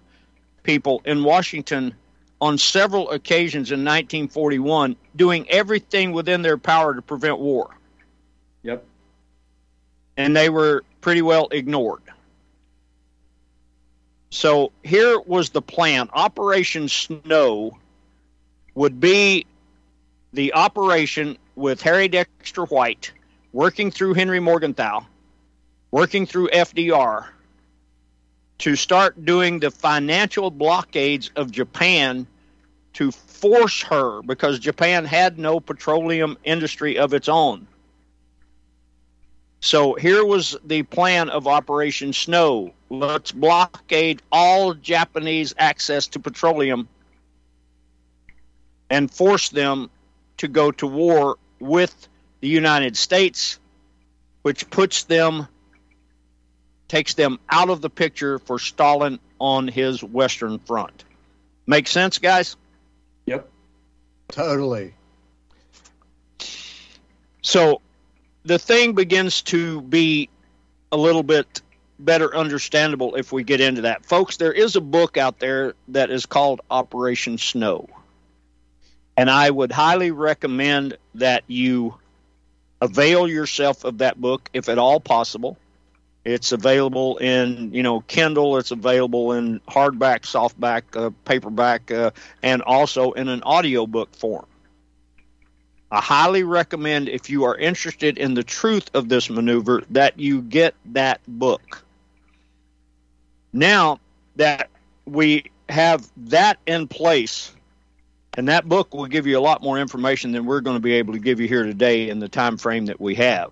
[0.63, 1.93] people in Washington
[2.39, 7.69] on several occasions in 1941 doing everything within their power to prevent war.
[8.63, 8.85] Yep.
[10.15, 12.01] And they were pretty well ignored.
[14.29, 17.77] So here was the plan Operation Snow
[18.75, 19.45] would be
[20.33, 23.11] the operation with Harry Dexter White
[23.53, 25.05] working through Henry Morgenthau,
[25.89, 27.29] working through FDR
[28.60, 32.26] to start doing the financial blockades of Japan
[32.93, 37.68] to force her because Japan had no petroleum industry of its own.
[39.60, 42.74] So here was the plan of Operation Snow.
[42.89, 46.88] Let's blockade all Japanese access to petroleum
[48.89, 49.89] and force them
[50.38, 52.08] to go to war with
[52.39, 53.60] the United States,
[54.43, 55.47] which puts them
[56.88, 61.03] takes them out of the picture for Stalin on his Western Front.
[61.65, 62.55] Make sense, guys?
[63.25, 63.49] Yep.
[64.29, 64.93] Totally.
[67.41, 67.81] So
[68.43, 70.29] the thing begins to be
[70.91, 71.61] a little bit
[71.99, 74.05] better understandable if we get into that.
[74.05, 77.89] Folks, there is a book out there that is called Operation Snow.
[79.15, 81.95] And I would highly recommend that you
[82.79, 85.57] Avail yourself of that book if at all possible.
[86.28, 88.57] It's available in you know Kindle.
[88.57, 92.11] It's available in hardback, softback, uh, paperback, uh,
[92.43, 94.45] and also in an audiobook form.
[95.89, 100.41] I highly recommend if you are interested in the truth of this maneuver that you
[100.41, 101.82] get that book.
[103.53, 104.01] Now
[104.36, 104.69] that
[105.05, 107.53] we have that in place,
[108.34, 110.95] and that book will give you a lot more information than we're going to be
[110.95, 113.51] able to give you here today in the time frame that we have.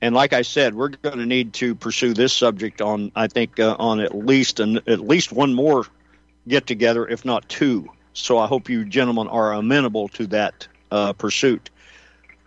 [0.00, 3.58] And like I said, we're going to need to pursue this subject on, I think,
[3.58, 5.86] uh, on at least an, at least one more
[6.46, 7.88] get together, if not two.
[8.12, 11.70] So I hope you gentlemen are amenable to that uh, pursuit,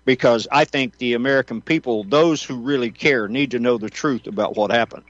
[0.05, 4.27] because I think the American people, those who really care, need to know the truth
[4.27, 5.03] about what happened.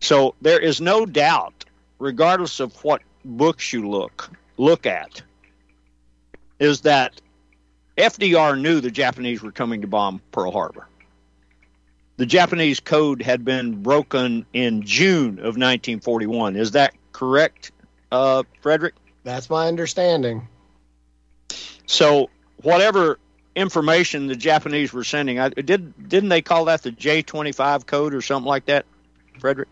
[0.00, 1.64] So there is no doubt,
[1.98, 5.22] regardless of what books you look look at,
[6.58, 7.20] is that
[7.96, 10.88] FDR knew the Japanese were coming to bomb Pearl Harbor
[12.18, 16.56] the Japanese code had been broken in June of 1941.
[16.56, 17.70] Is that correct,
[18.12, 18.94] uh, Frederick?
[19.22, 20.46] That's my understanding.
[21.86, 22.28] So,
[22.62, 23.18] whatever
[23.54, 28.20] information the Japanese were sending, I, did didn't they call that the J25 code or
[28.20, 28.84] something like that,
[29.38, 29.68] Frederick?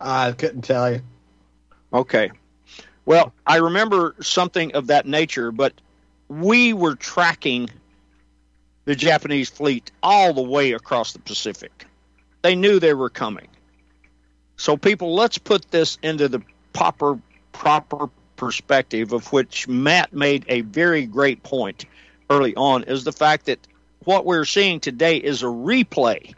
[0.00, 1.00] I couldn't tell you.
[1.92, 2.32] Okay.
[3.06, 5.72] Well, I remember something of that nature, but
[6.28, 7.70] we were tracking
[8.84, 11.86] the Japanese fleet all the way across the Pacific.
[12.42, 13.48] They knew they were coming.
[14.56, 17.18] So, people, let's put this into the proper
[17.52, 21.86] proper perspective of which Matt made a very great point
[22.28, 23.58] early on is the fact that
[24.04, 26.34] what we're seeing today is a replay.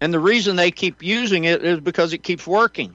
[0.00, 2.94] And the reason they keep using it is because it keeps working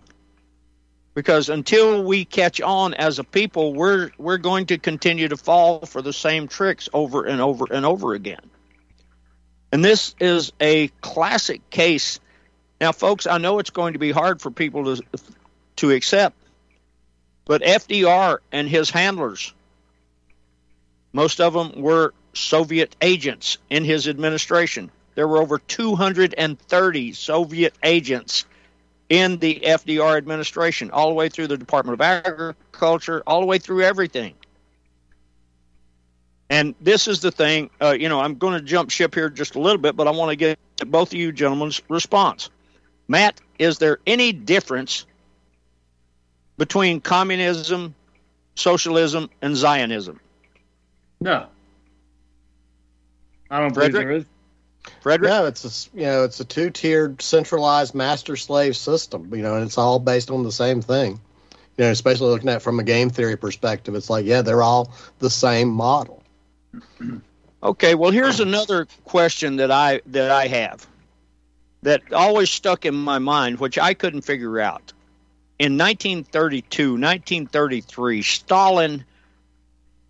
[1.14, 5.86] because until we catch on as a people we're we're going to continue to fall
[5.86, 8.50] for the same tricks over and over and over again.
[9.72, 12.20] And this is a classic case.
[12.82, 15.04] Now folks i know it's going to be hard for people to
[15.78, 16.36] to accept
[17.46, 19.54] but fdr and his handlers
[21.14, 24.92] most of them were soviet agents in his administration.
[25.16, 28.46] There were over 230 soviet agents
[29.14, 33.60] in the FDR administration, all the way through the Department of Agriculture, all the way
[33.60, 34.34] through everything.
[36.50, 39.54] And this is the thing, uh, you know, I'm going to jump ship here just
[39.54, 40.58] a little bit, but I want to get
[40.88, 42.50] both of you gentlemen's response.
[43.08, 45.06] Matt, is there any difference
[46.58, 47.94] between communism,
[48.56, 50.20] socialism, and Zionism?
[51.22, 51.46] No.
[53.52, 53.92] I don't Frederick?
[53.92, 54.26] believe there is.
[55.02, 55.30] Frederick?
[55.30, 55.64] Yeah, it's
[55.96, 59.34] a you know it's a two tiered centralized master slave system.
[59.34, 61.20] You know, and it's all based on the same thing.
[61.78, 64.62] You know, especially looking at it from a game theory perspective, it's like yeah, they're
[64.62, 66.24] all the same model.
[67.64, 70.86] Okay, well here's another question that I that I have
[71.84, 74.92] that always stuck in my mind, which I couldn't figure out.
[75.60, 79.06] In 1932, 1933, Stalin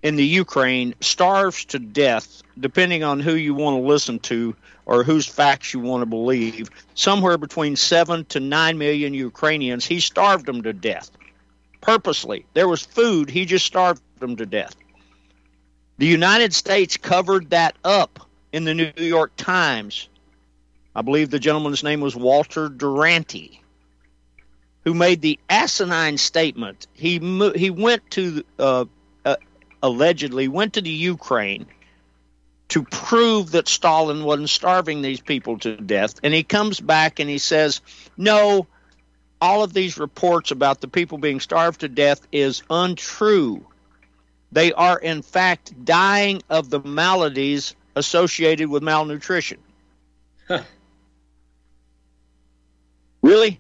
[0.02, 5.04] in the Ukraine starves to death, depending on who you want to listen to or
[5.04, 9.86] whose facts you want to believe, somewhere between seven to nine million Ukrainians.
[9.86, 11.10] He starved them to death
[11.84, 12.46] purposely.
[12.54, 14.76] There was food, he just starved them to death.
[15.98, 20.08] The United States covered that up in the New York Times.
[20.96, 23.62] I believe the gentleman's name was Walter Duranty,
[24.84, 26.88] who made the asinine statement.
[26.94, 27.20] He
[27.56, 28.86] he went to uh,
[29.26, 29.36] uh,
[29.82, 31.66] allegedly went to the Ukraine
[32.74, 36.16] to prove that Stalin wasn't starving these people to death.
[36.24, 37.82] And he comes back and he says,
[38.18, 38.66] no,
[39.40, 43.64] all of these reports about the people being starved to death is untrue.
[44.52, 49.60] They are, in fact, dying of the maladies associated with malnutrition.
[53.22, 53.60] really?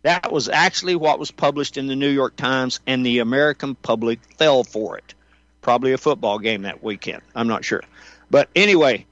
[0.00, 4.20] That was actually what was published in the New York Times, and the American public
[4.38, 5.12] fell for it.
[5.68, 7.20] Probably a football game that weekend.
[7.34, 7.82] I'm not sure.
[8.30, 9.04] But anyway,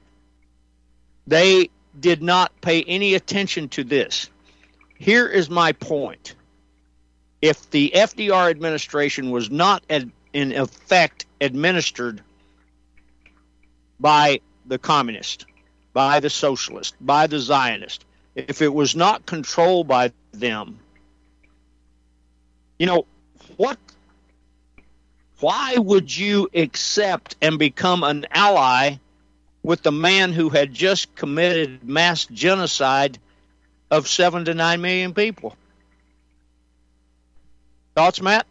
[1.27, 4.31] they did not pay any attention to this.
[4.97, 6.33] Here is my point.
[7.43, 12.23] If the FDR administration was not ad, in effect administered
[13.99, 15.45] by the communist,
[15.93, 18.03] by the socialist, by the Zionist,
[18.33, 20.79] if it was not controlled by them,
[22.79, 23.05] you know,
[23.57, 23.77] what
[25.39, 28.97] why would you accept and become an ally
[29.67, 33.19] with the man who had just committed mass genocide
[33.91, 35.55] of seven to nine million people.
[37.95, 38.45] Thoughts, Matt?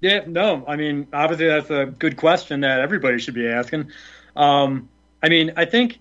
[0.00, 0.64] Yeah, no.
[0.68, 3.90] I mean, obviously, that's a good question that everybody should be asking.
[4.36, 4.88] Um,
[5.22, 5.98] I mean, I think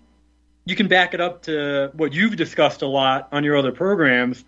[0.65, 4.45] you can back it up to what you've discussed a lot on your other programs,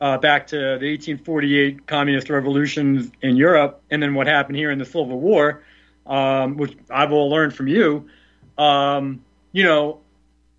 [0.00, 4.78] uh, back to the 1848 communist revolutions in Europe, and then what happened here in
[4.78, 5.62] the Civil War,
[6.06, 8.08] um, which I've all learned from you.
[8.58, 10.00] Um, you know,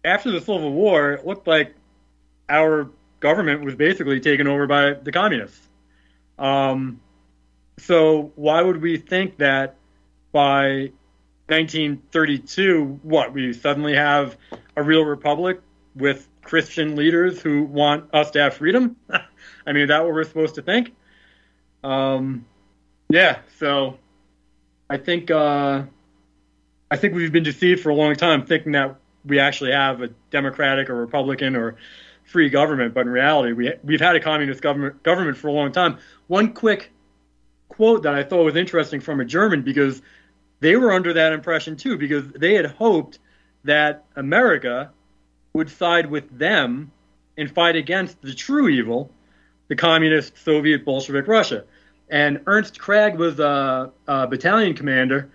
[0.03, 1.75] after the Civil War, it looked like
[2.49, 5.67] our government was basically taken over by the communists.
[6.37, 7.01] Um,
[7.77, 9.75] so why would we think that
[10.31, 10.91] by
[11.47, 14.37] 1932, what we suddenly have
[14.75, 15.61] a real republic
[15.95, 18.95] with Christian leaders who want us to have freedom?
[19.09, 20.95] I mean, is that what we're supposed to think?
[21.83, 22.45] Um,
[23.09, 23.39] yeah.
[23.59, 23.97] So
[24.89, 25.83] I think uh,
[26.89, 30.09] I think we've been deceived for a long time, thinking that we actually have a
[30.29, 31.75] democratic or republican or
[32.25, 35.71] free government, but in reality, we we've had a communist government government for a long
[35.71, 35.97] time.
[36.27, 36.91] One quick
[37.69, 40.01] quote that I thought was interesting from a German because
[40.59, 43.19] they were under that impression too, because they had hoped
[43.63, 44.91] that America
[45.55, 46.91] would side with them
[47.37, 49.09] and fight against the true evil,
[49.69, 51.63] the communist Soviet Bolshevik Russia.
[52.09, 55.29] And Ernst Krag was a, a battalion commander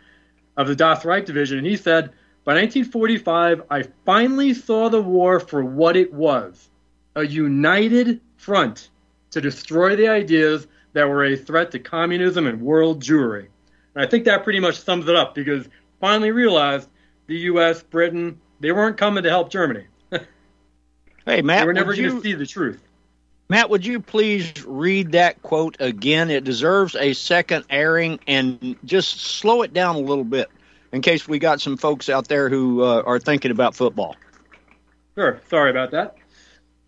[0.59, 2.11] of the Das Reich Division, and he said,
[2.45, 6.69] By 1945, I finally saw the war for what it was
[7.17, 8.91] a united front
[9.31, 13.47] to destroy the ideas that were a threat to communism and world Jewry.
[13.95, 15.67] And I think that pretty much sums it up because
[15.99, 16.89] finally realized
[17.27, 19.87] the U.S., Britain, they weren't coming to help Germany.
[21.27, 22.81] Hey, Matt, were never going to see the truth.
[23.49, 26.31] Matt, would you please read that quote again?
[26.31, 30.49] It deserves a second airing and just slow it down a little bit
[30.93, 34.15] in case we got some folks out there who uh, are thinking about football.
[35.17, 35.41] Sure.
[35.51, 36.17] Sorry about that.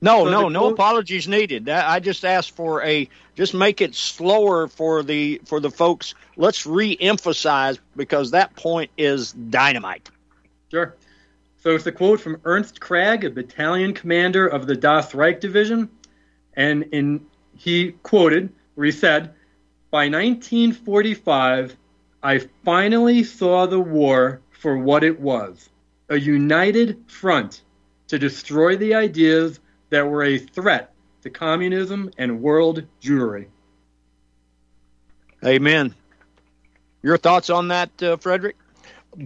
[0.01, 1.69] No, so no, no apologies needed.
[1.69, 6.15] I just asked for a just make it slower for the for the folks.
[6.37, 10.11] Let's re-emphasize because that point is dynamite.
[10.73, 10.97] Sure.
[11.63, 15.89] So it's a quote from Ernst Krag, a battalion commander of the Das Reich Division,
[16.55, 17.25] and in
[17.57, 19.33] he quoted where he said,
[19.93, 21.77] "By 1945,
[22.21, 25.71] I finally saw the war for what it was:
[26.09, 27.63] a united front
[28.09, 29.61] to destroy the ideas."
[29.93, 33.47] that were a threat to communism and world Jewry.
[35.45, 35.95] Amen.
[37.03, 38.57] Your thoughts on that, uh, Frederick?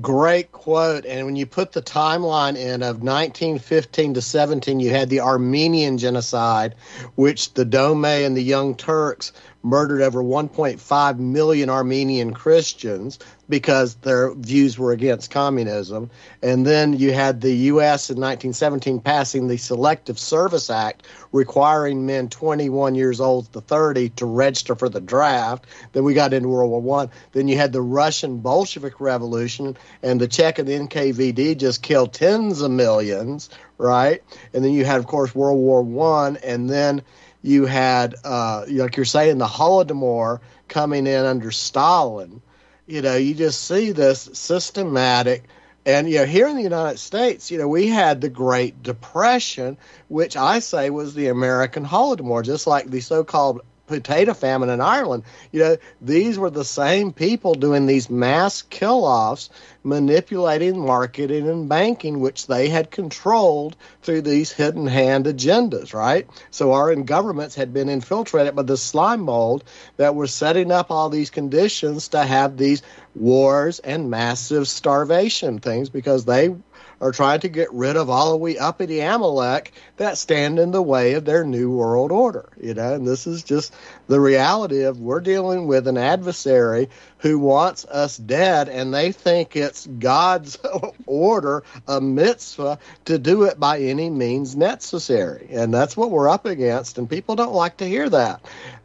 [0.01, 1.07] Great quote.
[1.07, 5.97] And when you put the timeline in of 1915 to 17, you had the Armenian
[5.97, 6.75] genocide,
[7.15, 9.31] which the Dönmeh and the Young Turks
[9.67, 16.11] murdered over 1.5 million Armenian Christians because their views were against communism.
[16.41, 18.11] And then you had the U.S.
[18.11, 24.27] in 1917 passing the Selective Service Act, requiring men 21 years old to 30 to
[24.27, 25.67] register for the draft.
[25.93, 27.11] Then we got into World War One.
[27.33, 32.15] Then you had the Russian Bolshevik Revolution, and the Cheka and the NKVD just killed
[32.15, 34.23] tens of millions, right?
[34.55, 37.03] And then you had, of course, World War One, and then
[37.47, 42.43] you had, uh, like you're saying, the Holodomor coming in under Stalin
[42.87, 45.45] you know, you just see this systematic.
[45.85, 49.77] And you know, here in the United States, you know, we had the Great Depression,
[50.09, 55.25] which I say was the American Holodomor, just like the so-called potato famine in Ireland.
[55.53, 59.51] You know, these were the same people doing these mass kill offs,
[59.85, 66.27] manipulating marketing and banking, which they had controlled through these hidden hand agendas, right?
[66.51, 69.65] So our governments had been infiltrated by the slime mold
[69.97, 72.83] that were setting up all these conditions to have these
[73.15, 76.55] wars and massive starvation things because they
[77.01, 80.83] are trying to get rid of all of we uppity Amalek that stand in the
[80.83, 82.49] way of their new world order.
[82.61, 83.75] You know, and this is just
[84.09, 86.89] the reality of we're dealing with an adversary
[87.19, 90.59] who wants us dead, and they think it's God's
[91.07, 95.49] order, a mitzvah, to do it by any means necessary.
[95.51, 98.41] And that's what we're up against, and people don't like to hear that.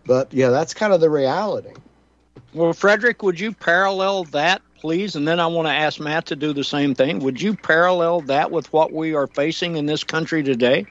[0.05, 1.73] But yeah, that's kind of the reality.
[2.53, 5.15] Well, Frederick, would you parallel that please?
[5.15, 7.19] And then I want to ask Matt to do the same thing.
[7.19, 10.87] Would you parallel that with what we are facing in this country today?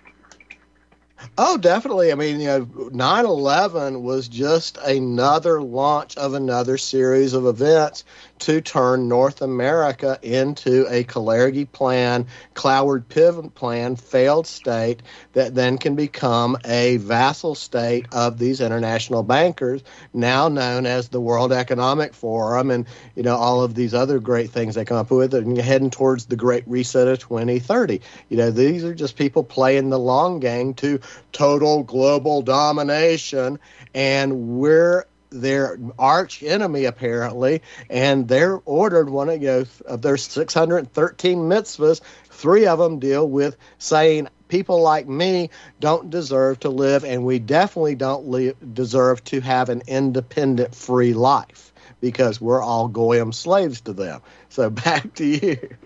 [1.36, 2.12] Oh, definitely.
[2.12, 8.04] I mean, you know, 9 11 was just another launch of another series of events
[8.40, 15.02] to turn North America into a Kalergi plan, Cloward Piven plan, failed state
[15.34, 19.82] that then can become a vassal state of these international bankers,
[20.14, 24.50] now known as the World Economic Forum, and you know all of these other great
[24.50, 28.00] things they come up with, and you're heading towards the Great Reset of 2030.
[28.30, 30.98] You know, these are just people playing the long game to
[31.32, 33.58] total global domination,
[33.94, 40.16] and we're their arch enemy apparently, and they're ordered one of you know, of their
[40.16, 42.00] 613 mitzvahs.
[42.30, 47.38] Three of them deal with saying people like me don't deserve to live, and we
[47.38, 53.92] definitely don't deserve to have an independent, free life because we're all goyim slaves to
[53.92, 54.20] them.
[54.48, 55.76] So back to you.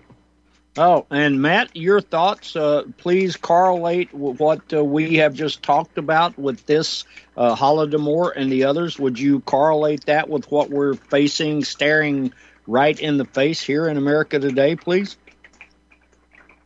[0.77, 2.53] Oh, and Matt, your thoughts?
[2.53, 7.05] Uh, please correlate what uh, we have just talked about with this
[7.37, 8.99] uh, Holodomor and the others.
[8.99, 12.33] Would you correlate that with what we're facing, staring
[12.67, 15.15] right in the face here in America today, please?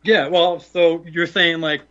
[0.02, 1.82] Yeah, well, so you're saying like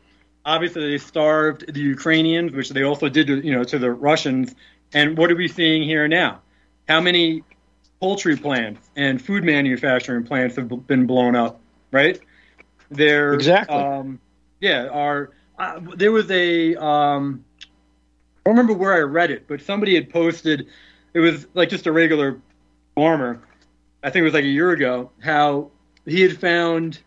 [0.45, 4.53] obviously they starved the Ukrainians, which they also did, you know, to the Russians.
[4.93, 6.41] And what are we seeing here now?
[6.89, 7.43] How many
[8.01, 11.61] poultry plants and food manufacturing plants have been blown up?
[11.91, 12.19] Right?
[12.89, 13.77] There exactly.
[13.77, 14.19] Um,
[14.59, 19.61] yeah, are uh, there was a um, I don't remember where I read it, but
[19.61, 20.67] somebody had posted.
[21.13, 22.39] It was like just a regular
[22.95, 23.41] farmer.
[24.03, 25.11] I think it was like a year ago.
[25.19, 25.71] How
[26.05, 26.99] he had found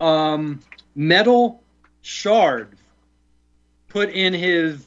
[0.00, 0.60] um,
[0.94, 1.62] metal
[2.02, 2.80] shards
[3.88, 4.86] put in his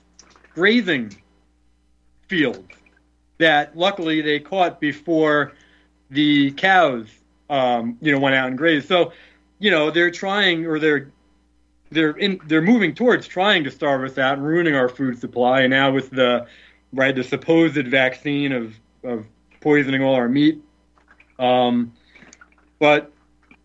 [0.55, 1.15] grazing
[2.27, 2.65] field
[3.37, 5.53] that luckily they caught before
[6.09, 7.07] the cows,
[7.49, 8.87] um, you know, went out and grazed.
[8.87, 9.13] So,
[9.59, 11.11] you know, they're trying or they're
[11.91, 15.61] they're in they're moving towards trying to starve us out and ruining our food supply.
[15.61, 16.47] And now with the
[16.91, 18.73] right the supposed vaccine of
[19.03, 19.25] of
[19.61, 20.61] poisoning all our meat.
[21.39, 21.93] Um,
[22.79, 23.11] but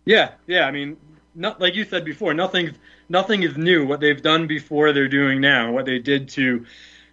[0.05, 0.97] yeah, yeah, I mean,
[1.35, 2.77] not like you said before, nothing's
[3.09, 3.87] nothing is new.
[3.87, 5.73] What they've done before, they're doing now.
[5.73, 6.67] What they did to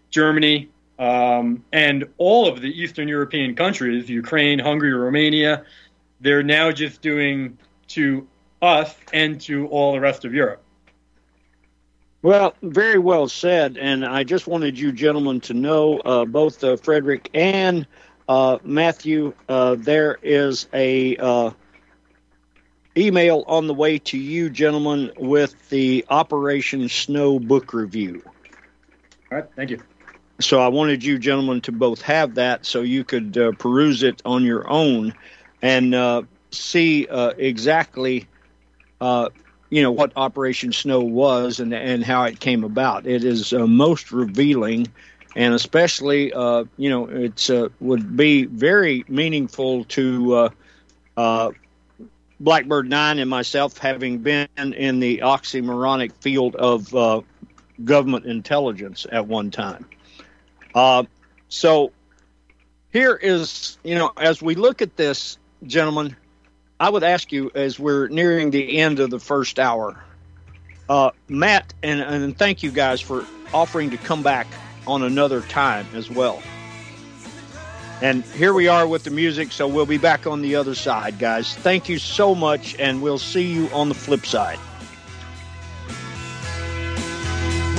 [0.10, 5.66] Germany um, and all of the Eastern European countries, Ukraine, Hungary, Romania,
[6.26, 7.56] they're now just doing
[7.90, 8.28] to
[8.60, 10.64] us and to all the rest of Europe.
[12.24, 13.78] Well, very well said.
[13.78, 17.86] And I just wanted you gentlemen to know, uh, both uh, Frederick and
[18.28, 21.52] uh, Matthew, uh, there is a uh,
[22.98, 28.24] email on the way to you, gentlemen, with the Operation Snow book review.
[29.32, 29.80] All right, thank you.
[30.42, 34.24] So I wanted you gentlemen to both have that so you could uh, peruse it
[34.26, 35.14] on your own
[35.66, 38.28] and uh, see uh, exactly,
[39.02, 39.30] uh,
[39.72, 43.08] you know, what Operation Snow was and and how it came about.
[43.08, 44.88] It is uh, most revealing,
[45.36, 47.50] and especially, uh, you know, it's
[47.80, 50.52] would be very meaningful to
[52.40, 57.22] Blackbird Nine and myself, having been in the oxymoronic field of uh,
[57.84, 59.86] government intelligence at one time.
[60.76, 61.06] Uh,
[61.48, 61.92] so
[62.94, 66.16] here is, you know, as we look at this, gentlemen,
[66.80, 70.04] I would ask you as we're nearing the end of the first hour,
[70.90, 74.48] uh, Matt, and, and thank you guys for offering to come back
[74.86, 76.42] on another time as well.
[78.02, 81.18] And here we are with the music, so we'll be back on the other side,
[81.18, 81.56] guys.
[81.56, 84.60] Thank you so much, and we'll see you on the flip side.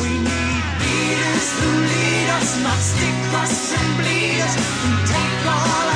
[0.00, 5.95] We need leaders who lead us, not stick us and bleed us, who take all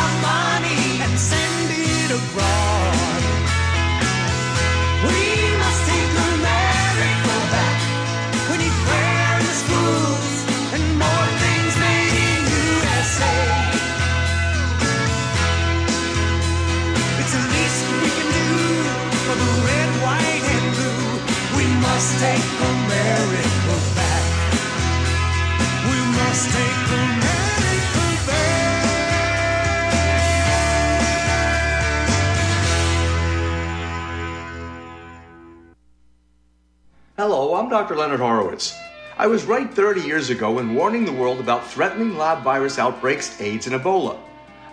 [37.20, 37.96] Hello, I'm Dr.
[37.96, 38.74] Leonard Horowitz.
[39.18, 43.38] I was right 30 years ago in warning the world about threatening lab virus outbreaks,
[43.42, 44.18] AIDS, and Ebola.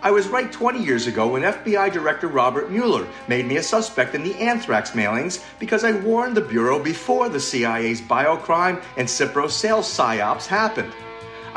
[0.01, 4.15] I was right 20 years ago when FBI Director Robert Mueller made me a suspect
[4.15, 9.51] in the anthrax mailings because I warned the Bureau before the CIA's biocrime and Cipro
[9.51, 10.93] sales psyops happened.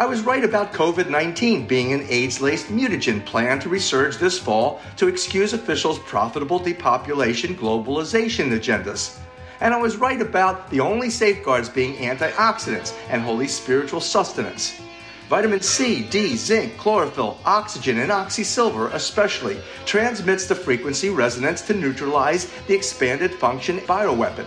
[0.00, 4.38] I was right about COVID 19 being an AIDS laced mutagen planned to resurge this
[4.38, 9.18] fall to excuse officials' profitable depopulation globalization agendas.
[9.60, 14.80] And I was right about the only safeguards being antioxidants and holy spiritual sustenance.
[15.28, 22.50] Vitamin C, D, zinc, chlorophyll, oxygen, and oxysilver especially transmits the frequency resonance to neutralize
[22.68, 24.46] the expanded function bioweapon.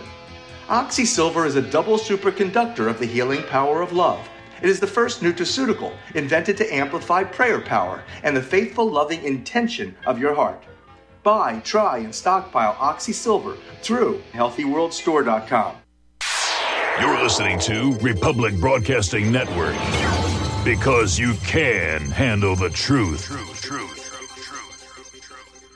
[0.66, 4.28] Oxysilver is a double superconductor of the healing power of love.
[4.62, 9.96] It is the first nutraceutical invented to amplify prayer power and the faithful, loving intention
[10.06, 10.62] of your heart.
[11.22, 15.76] Buy, try, and stockpile Oxysilver through healthyworldstore.com.
[17.00, 19.74] You're listening to Republic Broadcasting Network.
[20.64, 23.53] Because you can handle the truth.